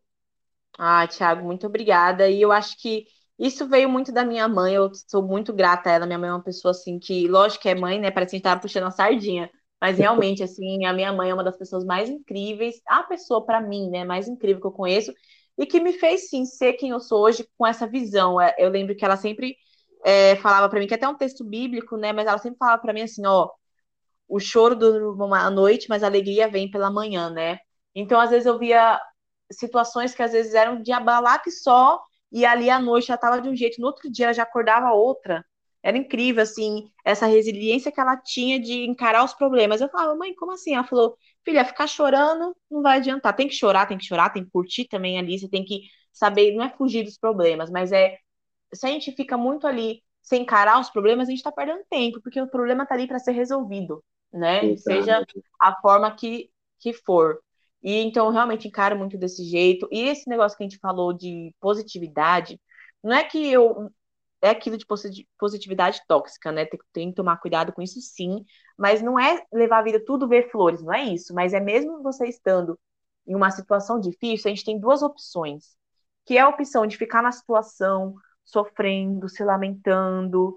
[0.78, 2.28] Ah, Thiago, muito obrigada.
[2.30, 3.06] E eu acho que
[3.38, 4.74] isso veio muito da minha mãe.
[4.74, 6.06] Eu sou muito grata a ela.
[6.06, 8.10] Minha mãe é uma pessoa assim que, lógico que é mãe, né?
[8.10, 9.50] Parece que a gente tava puxando a sardinha.
[9.80, 13.60] Mas realmente, assim, a minha mãe é uma das pessoas mais incríveis, a pessoa para
[13.60, 15.12] mim, né, mais incrível que eu conheço,
[15.56, 18.40] e que me fez sim ser quem eu sou hoje com essa visão.
[18.40, 19.56] É, Eu lembro que ela sempre
[20.04, 22.12] é, falava para mim, que é até um texto bíblico, né?
[22.12, 23.50] Mas ela sempre falava para mim assim, ó
[24.28, 25.04] o choro dura
[25.38, 27.58] à noite, mas a alegria vem pela manhã, né?
[27.94, 29.00] Então, às vezes, eu via
[29.50, 33.40] situações que às vezes eram de abalar que só, e ali à noite já estava
[33.40, 35.44] de um jeito, no outro dia ela já acordava outra.
[35.82, 39.80] Era incrível, assim, essa resiliência que ela tinha de encarar os problemas.
[39.80, 40.74] Eu falava, mãe, como assim?
[40.74, 43.34] Ela falou, filha, ficar chorando não vai adiantar.
[43.34, 45.82] Tem que chorar, tem que chorar, tem que curtir também ali, você tem que
[46.12, 48.18] saber, não é fugir dos problemas, mas é
[48.72, 52.20] se a gente fica muito ali sem encarar os problemas, a gente está perdendo tempo,
[52.20, 54.76] porque o problema está ali para ser resolvido, né?
[54.76, 55.42] Seja Verdade.
[55.60, 57.40] a forma que, que for.
[57.82, 59.88] E então eu realmente encaro muito desse jeito.
[59.92, 62.60] E esse negócio que a gente falou de positividade,
[63.02, 63.90] não é que eu.
[64.40, 66.64] É aquilo de posi- positividade tóxica, né?
[66.64, 68.44] Tem, tem que tomar cuidado com isso, sim.
[68.76, 71.34] Mas não é levar a vida tudo ver flores, não é isso.
[71.34, 72.78] Mas é mesmo você estando
[73.26, 75.76] em uma situação difícil, a gente tem duas opções
[76.24, 78.14] que é a opção de ficar na situação,
[78.44, 80.54] sofrendo, se lamentando,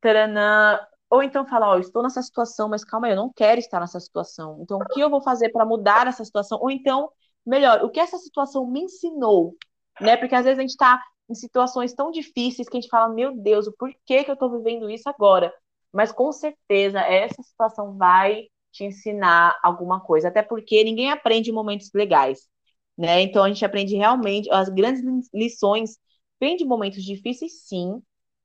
[0.00, 0.78] taranã,
[1.10, 3.80] ou então falar, ó, eu estou nessa situação, mas calma aí, eu não quero estar
[3.80, 4.58] nessa situação.
[4.60, 6.58] Então, o que eu vou fazer para mudar essa situação?
[6.60, 7.10] Ou então
[7.44, 9.56] melhor, o que essa situação me ensinou,
[10.00, 10.16] né?
[10.16, 13.36] Porque às vezes a gente está em situações tão difíceis que a gente fala, meu
[13.36, 15.52] Deus, o porquê que eu estou vivendo isso agora?
[15.92, 21.90] Mas com certeza essa situação vai te ensinar alguma coisa, até porque ninguém aprende momentos
[21.94, 22.48] legais,
[22.96, 23.20] né?
[23.22, 25.02] Então a gente aprende realmente, as grandes
[25.32, 25.98] lições
[26.40, 28.02] vêm de momentos difíceis, sim.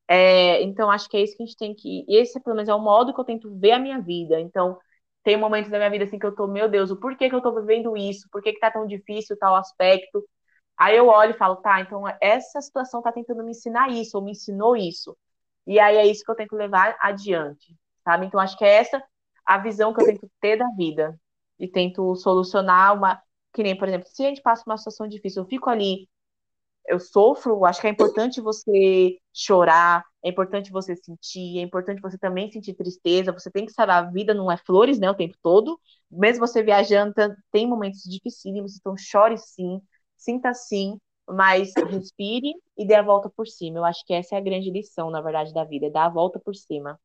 [0.08, 2.04] É, então acho que é isso que a gente tem que.
[2.08, 4.40] Esse, pelo menos, é o modo que eu tento ver a minha vida.
[4.40, 4.78] Então,
[5.22, 7.40] tem momentos da minha vida assim que eu tô, meu Deus, o porquê que eu
[7.42, 8.28] tô vivendo isso?
[8.30, 10.24] Por que, que tá tão difícil tal aspecto?
[10.78, 14.24] Aí eu olho e falo, tá, então essa situação tá tentando me ensinar isso, ou
[14.24, 15.16] me ensinou isso.
[15.66, 18.26] E aí é isso que eu tento levar adiante, sabe?
[18.26, 19.02] Então acho que é essa
[19.46, 21.18] a visão que eu tento ter da vida.
[21.58, 23.22] E tento solucionar uma.
[23.54, 26.08] Que nem, por exemplo, se a gente passa uma situação difícil, eu fico ali,
[26.86, 32.18] eu sofro, acho que é importante você chorar, é importante você sentir, é importante você
[32.18, 35.36] também sentir tristeza, você tem que saber, a vida não é flores, né, o tempo
[35.42, 35.78] todo,
[36.10, 37.14] mesmo você viajando,
[37.50, 39.80] tem momentos dificílimos, então chore sim,
[40.16, 43.78] sinta sim, mas respire e dê a volta por cima.
[43.78, 46.10] Eu acho que essa é a grande lição, na verdade, da vida, é dar a
[46.10, 46.98] volta por cima.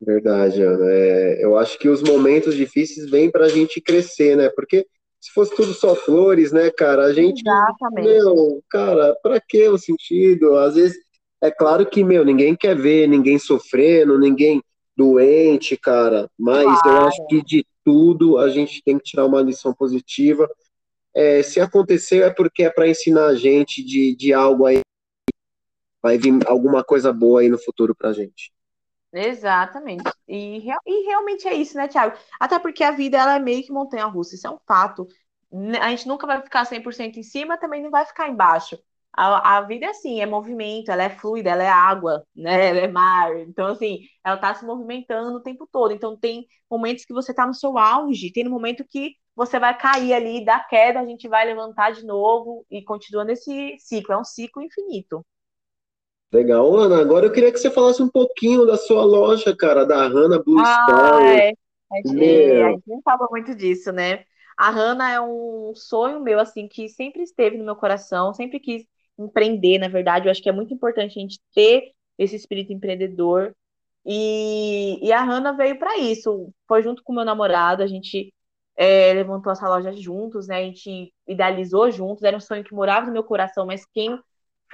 [0.00, 0.90] Verdade, Ana.
[0.90, 4.50] É, eu acho que os momentos difíceis vêm para a gente crescer, né?
[4.50, 4.86] Porque
[5.24, 7.40] se fosse tudo só flores, né, cara, a gente.
[7.40, 8.06] Exatamente.
[8.06, 10.58] Meu, cara, para que o sentido?
[10.58, 10.98] Às vezes,
[11.40, 14.62] é claro que, meu, ninguém quer ver ninguém sofrendo, ninguém
[14.94, 16.98] doente, cara, mas claro.
[16.98, 20.46] eu acho que de tudo a gente tem que tirar uma lição positiva.
[21.14, 24.80] É, se aconteceu é porque é para ensinar a gente de, de algo aí,
[26.02, 28.52] vai vir alguma coisa boa aí no futuro pra gente.
[29.14, 30.02] Exatamente.
[30.26, 32.16] E, e realmente é isso, né, Thiago?
[32.40, 35.06] Até porque a vida ela é meio que montanha-russa, isso é um fato.
[35.80, 38.76] A gente nunca vai ficar 100% em cima, também não vai ficar embaixo.
[39.16, 42.70] A, a vida é assim, é movimento, ela é fluida, ela é água, né?
[42.70, 43.38] Ela é mar.
[43.40, 45.92] Então, assim, ela tá se movimentando o tempo todo.
[45.92, 49.76] Então, tem momentos que você tá no seu auge, tem no momento que você vai
[49.78, 54.12] cair ali da queda, a gente vai levantar de novo e continua nesse ciclo.
[54.14, 55.24] É um ciclo infinito.
[56.32, 57.00] Legal, Ana.
[57.00, 60.58] Agora eu queria que você falasse um pouquinho da sua loja, cara, da Hanna Blue
[60.58, 61.24] ah, Store.
[61.26, 61.52] É.
[61.92, 64.24] A gente, a gente não fala muito disso, né?
[64.56, 68.84] A Hanna é um sonho meu, assim, que sempre esteve no meu coração, sempre quis
[69.18, 70.26] empreender, na verdade.
[70.26, 73.54] Eu acho que é muito importante a gente ter esse espírito empreendedor.
[74.06, 76.52] E, e a Hanna veio para isso.
[76.68, 78.32] Foi junto com o meu namorado, a gente
[78.76, 80.58] é, levantou essa loja juntos, né?
[80.58, 82.22] A gente idealizou juntos.
[82.22, 84.18] Era um sonho que morava no meu coração, mas quem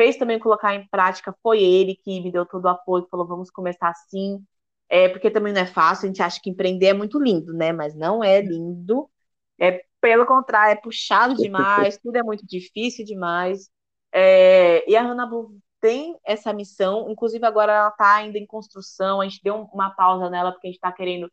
[0.00, 3.50] fez também colocar em prática foi ele que me deu todo o apoio, falou, vamos
[3.50, 4.42] começar assim,
[4.88, 7.70] é, porque também não é fácil, a gente acha que empreender é muito lindo, né,
[7.70, 9.10] mas não é lindo,
[9.58, 13.68] é, pelo contrário, é puxado demais, tudo é muito difícil demais,
[14.10, 19.20] é, e a Hannah Blue tem essa missão, inclusive agora ela está ainda em construção,
[19.20, 21.30] a gente deu uma pausa nela, porque a gente está querendo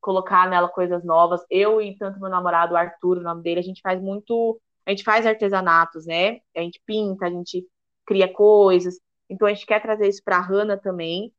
[0.00, 3.80] colocar nela coisas novas, eu e tanto meu namorado, Arthur, o nome dele, a gente
[3.80, 7.64] faz muito, a gente faz artesanatos, né, a gente pinta, a gente
[8.08, 8.98] cria coisas.
[9.28, 11.30] Então a gente quer trazer isso para a Hanna também.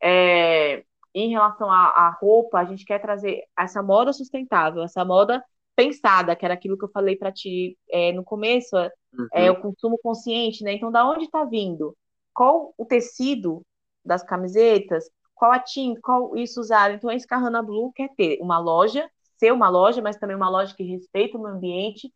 [0.00, 5.42] É, em relação à, roupa, a gente quer trazer essa moda sustentável, essa moda
[5.74, 9.28] pensada, que era aquilo que eu falei para ti é, no começo, é, uhum.
[9.32, 10.74] é, o consumo consciente, né?
[10.74, 11.96] Então, da onde está vindo?
[12.34, 13.62] Qual o tecido
[14.04, 15.08] das camisetas?
[15.34, 16.00] Qual a tinta?
[16.02, 16.94] Qual isso usado?
[16.94, 19.08] Então, é isso que a Hanna Blue quer ter, uma loja,
[19.38, 22.12] ser uma loja, mas também uma loja que respeita o meio ambiente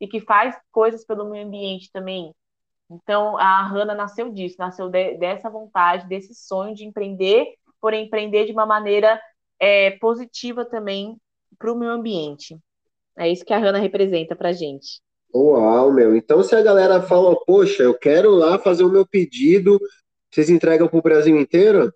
[0.00, 2.32] e que faz coisas pelo meio ambiente também,
[2.90, 7.46] então, a Hanna nasceu disso, nasceu de, dessa vontade, desse sonho de empreender,
[7.80, 9.20] porém empreender de uma maneira
[9.58, 11.16] é, positiva também
[11.58, 12.56] para o meio ambiente.
[13.18, 15.00] É isso que a Hanna representa para gente.
[15.34, 16.16] Uau, meu.
[16.16, 19.78] Então, se a galera fala, poxa, eu quero lá fazer o meu pedido,
[20.30, 21.92] vocês entregam para o Brasil inteiro?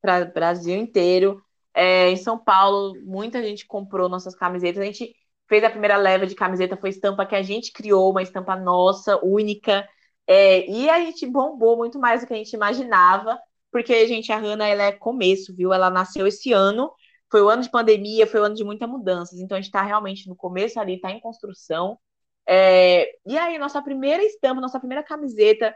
[0.00, 1.42] Para o Brasil inteiro.
[1.74, 4.82] É, em São Paulo, muita gente comprou nossas camisetas.
[4.82, 5.14] A gente
[5.48, 9.18] fez a primeira leva de camiseta, foi estampa que a gente criou, uma estampa nossa,
[9.24, 9.88] única.
[10.30, 13.40] É, e a gente bombou muito mais do que a gente imaginava,
[13.72, 15.72] porque, gente, a Hanna, ela é começo, viu?
[15.72, 16.92] Ela nasceu esse ano,
[17.30, 19.82] foi o ano de pandemia, foi o ano de muitas mudanças, então a gente está
[19.82, 21.98] realmente no começo ali, está em construção.
[22.46, 25.74] É, e aí, nossa primeira estampa, nossa primeira camiseta,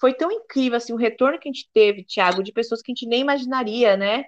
[0.00, 2.94] foi tão incrível, assim, o retorno que a gente teve, Thiago, de pessoas que a
[2.94, 4.24] gente nem imaginaria, né?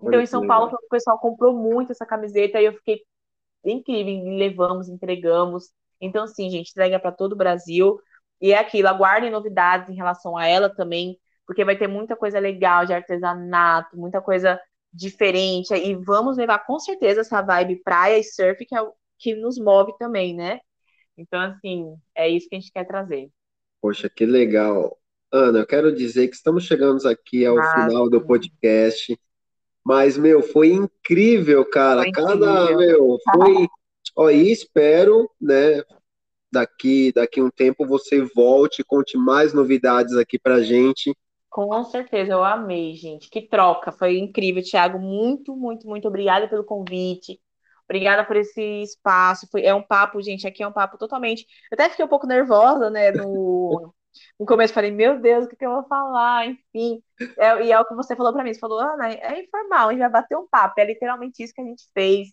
[0.00, 3.02] Então, em São Paulo, o pessoal comprou muito essa camiseta e eu fiquei
[3.64, 5.70] incrível, levamos, entregamos.
[6.00, 7.98] Então, assim, gente, entrega para todo o Brasil.
[8.40, 12.38] E é aquilo, aguardem novidades em relação a ela também, porque vai ter muita coisa
[12.38, 14.60] legal de artesanato, muita coisa
[14.92, 15.74] diferente.
[15.74, 19.58] E vamos levar com certeza essa vibe praia e surf, que é o que nos
[19.58, 20.60] move também, né?
[21.16, 23.30] Então, assim, é isso que a gente quer trazer.
[23.80, 24.98] Poxa, que legal.
[25.32, 29.18] Ana, eu quero dizer que estamos chegando aqui ao ah, final do podcast.
[29.84, 32.02] Mas, meu, foi incrível, cara.
[32.02, 32.78] Foi Cada, incrível.
[32.78, 33.68] meu, foi.
[34.16, 35.82] Ó, e espero, né,
[36.56, 41.14] daqui daqui um tempo você volte, conte mais novidades aqui pra gente.
[41.50, 43.30] Com certeza, eu amei, gente.
[43.30, 44.98] Que troca, foi incrível, Thiago.
[44.98, 47.40] Muito, muito, muito obrigada pelo convite.
[47.84, 49.46] Obrigada por esse espaço.
[49.50, 51.46] Foi, é um papo, gente, aqui é um papo totalmente.
[51.70, 53.94] Eu até fiquei um pouco nervosa, né, no,
[54.38, 54.74] no começo.
[54.74, 56.46] Falei, meu Deus, o que, que eu vou falar?
[56.46, 57.02] Enfim.
[57.38, 58.52] É, e é o que você falou para mim.
[58.52, 60.80] Você falou, Ana, é informal, a gente vai bater um papo.
[60.80, 62.28] É literalmente isso que a gente fez.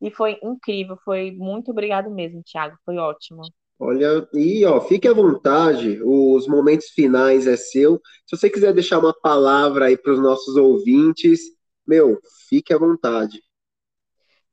[0.00, 0.98] E foi incrível.
[1.04, 2.76] Foi muito obrigado mesmo, Thiago.
[2.84, 3.42] Foi ótimo.
[3.78, 8.00] Olha, e ó, fique à vontade, os momentos finais é seu.
[8.26, 11.40] Se você quiser deixar uma palavra aí para os nossos ouvintes,
[11.86, 13.42] meu, fique à vontade.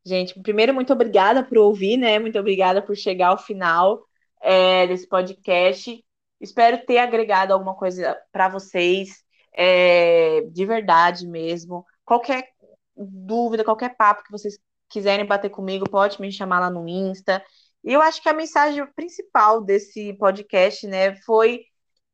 [0.05, 2.19] Gente, primeiro, muito obrigada por ouvir, né?
[2.19, 4.03] Muito obrigada por chegar ao final
[4.41, 6.03] é, desse podcast.
[6.41, 9.23] Espero ter agregado alguma coisa para vocês,
[9.53, 11.85] é, de verdade mesmo.
[12.03, 12.49] Qualquer
[12.97, 14.59] dúvida, qualquer papo que vocês
[14.89, 17.41] quiserem bater comigo, pode me chamar lá no Insta.
[17.83, 21.65] E eu acho que a mensagem principal desse podcast, né, foi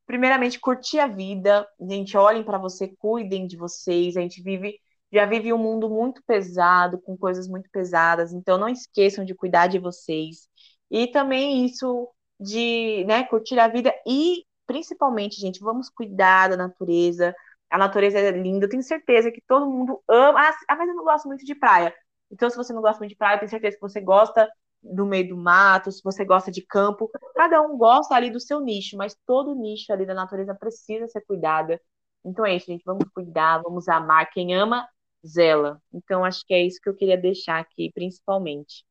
[0.05, 1.67] primeiramente curtir a vida.
[1.79, 4.17] Gente, olhem para você, cuidem de vocês.
[4.17, 4.79] A gente vive
[5.11, 9.67] já vive um mundo muito pesado, com coisas muito pesadas, então não esqueçam de cuidar
[9.67, 10.47] de vocês.
[10.89, 12.07] E também isso
[12.39, 17.35] de, né, curtir a vida e principalmente, gente, vamos cuidar da natureza.
[17.71, 20.39] A natureza é linda, eu tenho certeza que todo mundo ama.
[20.67, 21.93] Ah, mas eu não gosto muito de praia.
[22.31, 24.47] Então, se você não gosta muito de praia, eu tenho certeza que você gosta
[24.81, 28.59] do meio do mato, se você gosta de campo, cada um gosta ali do seu
[28.59, 31.79] nicho, mas todo nicho ali da natureza precisa ser cuidada.
[32.23, 34.29] Então é isso, gente, vamos cuidar, vamos amar.
[34.31, 34.87] Quem ama,
[35.25, 35.81] zela.
[35.93, 38.85] Então acho que é isso que eu queria deixar aqui, principalmente.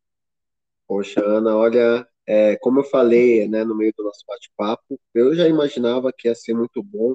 [0.87, 5.47] Poxa, Ana, olha, é, como eu falei, né, no meio do nosso bate-papo, eu já
[5.47, 7.15] imaginava que ia ser muito bom,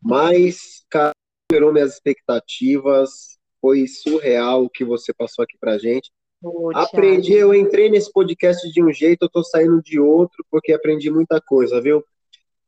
[0.00, 1.12] mas, cara,
[1.44, 6.10] superou minhas expectativas, foi surreal o que você passou aqui pra gente.
[6.74, 11.10] Aprendi, eu entrei nesse podcast de um jeito, eu tô saindo de outro, porque aprendi
[11.10, 12.04] muita coisa, viu?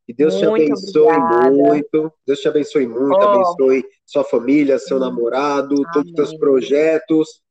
[0.08, 1.50] E Deus muito te abençoe obrigada.
[1.50, 2.12] muito.
[2.24, 3.28] Deus te abençoe muito, oh.
[3.28, 7.42] abençoe sua família, seu namorado, todos os seus projetos.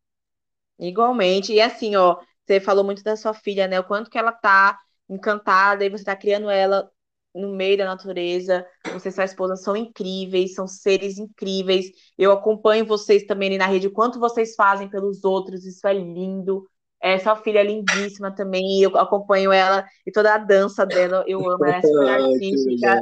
[0.80, 1.54] Igualmente.
[1.54, 3.80] E assim, ó, você falou muito da sua filha, né?
[3.80, 4.80] O quanto que ela tá
[5.10, 6.90] encantada e você tá criando ela
[7.36, 8.66] no meio da natureza.
[8.94, 11.88] Você e sua esposa são incríveis, são seres incríveis.
[12.18, 15.94] Eu acompanho vocês também ali na rede, o quanto vocês fazem pelos outros, isso é
[15.94, 16.66] lindo.
[17.02, 21.38] É, sua filha é lindíssima também, eu acompanho ela e toda a dança dela, eu
[21.48, 23.00] amo, ela é super artística.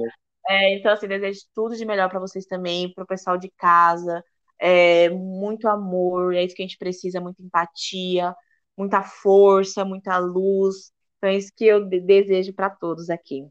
[0.50, 4.24] É, então, assim, desejo tudo de melhor para vocês também, para o pessoal de casa.
[4.60, 8.36] É, muito amor, é isso que a gente precisa, muita empatia,
[8.78, 10.92] muita força, muita luz.
[11.18, 13.48] Então, é isso que eu desejo para todos aqui.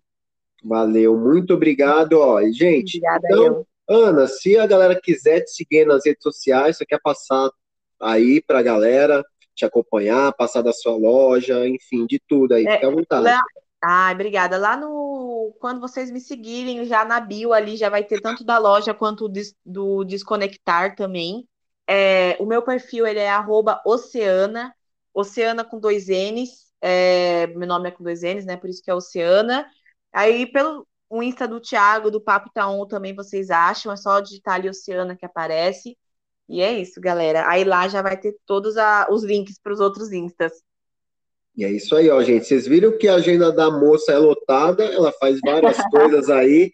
[0.65, 2.15] Valeu, muito obrigado.
[2.15, 3.67] Ó, gente, Obrigada, então, eu.
[3.89, 7.51] Ana, se a galera quiser te seguir nas redes sociais, você quer passar
[8.01, 9.25] aí para a galera
[9.55, 13.25] te acompanhar, passar da sua loja, enfim, de tudo aí, é, fica à vontade.
[13.25, 13.43] Lá...
[13.85, 14.57] Ai, obrigada.
[14.57, 15.55] Lá no.
[15.61, 19.31] Quando vocês me seguirem, já na bio ali já vai ter tanto da loja quanto
[19.67, 21.47] do Desconectar também.
[21.87, 23.31] É, o meu perfil ele é
[23.85, 24.73] oceana,
[25.13, 26.73] oceana com dois N's.
[26.81, 28.57] É, meu nome é com dois N's, né?
[28.57, 29.67] Por isso que é Oceana.
[30.13, 34.55] Aí, pelo o Insta do Thiago, do Papo Itaon, também vocês acham, é só digitar
[34.55, 35.95] ali Oceana que aparece.
[36.49, 37.49] E é isso, galera.
[37.49, 40.53] Aí lá já vai ter todos a, os links para os outros Instas.
[41.55, 42.47] E é isso aí, ó, gente.
[42.47, 46.73] Vocês viram que a agenda da moça é lotada, ela faz várias coisas aí.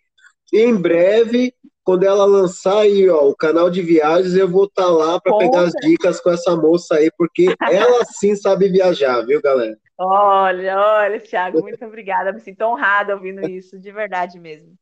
[0.52, 1.52] E em breve,
[1.82, 5.36] quando ela lançar aí, ó, o canal de viagens, eu vou estar tá lá para
[5.36, 9.76] pegar as dicas com essa moça aí, porque ela sim sabe viajar, viu, galera?
[9.98, 12.32] Olha, olha, Thiago, muito obrigada.
[12.32, 14.74] Me sinto honrada ouvindo isso, de verdade mesmo.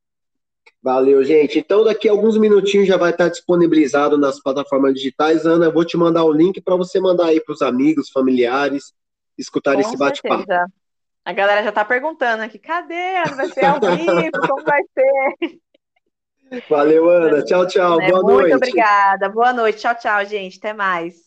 [0.82, 1.58] Valeu, gente.
[1.58, 5.46] Então, daqui a alguns minutinhos já vai estar disponibilizado nas plataformas digitais.
[5.46, 8.92] Ana, eu vou te mandar o link para você mandar aí para os amigos, familiares,
[9.38, 10.46] escutar Com esse bate-papo.
[11.24, 13.24] A galera já está perguntando aqui: cadê?
[13.34, 14.38] Vai ser ao vivo?
[14.46, 15.58] Como vai ser?
[16.68, 17.42] Valeu, Ana.
[17.44, 18.00] Tchau, tchau.
[18.00, 18.50] É, Boa muito noite.
[18.50, 19.28] Muito obrigada.
[19.28, 19.78] Boa noite.
[19.80, 20.58] Tchau, tchau, gente.
[20.58, 21.25] Até mais.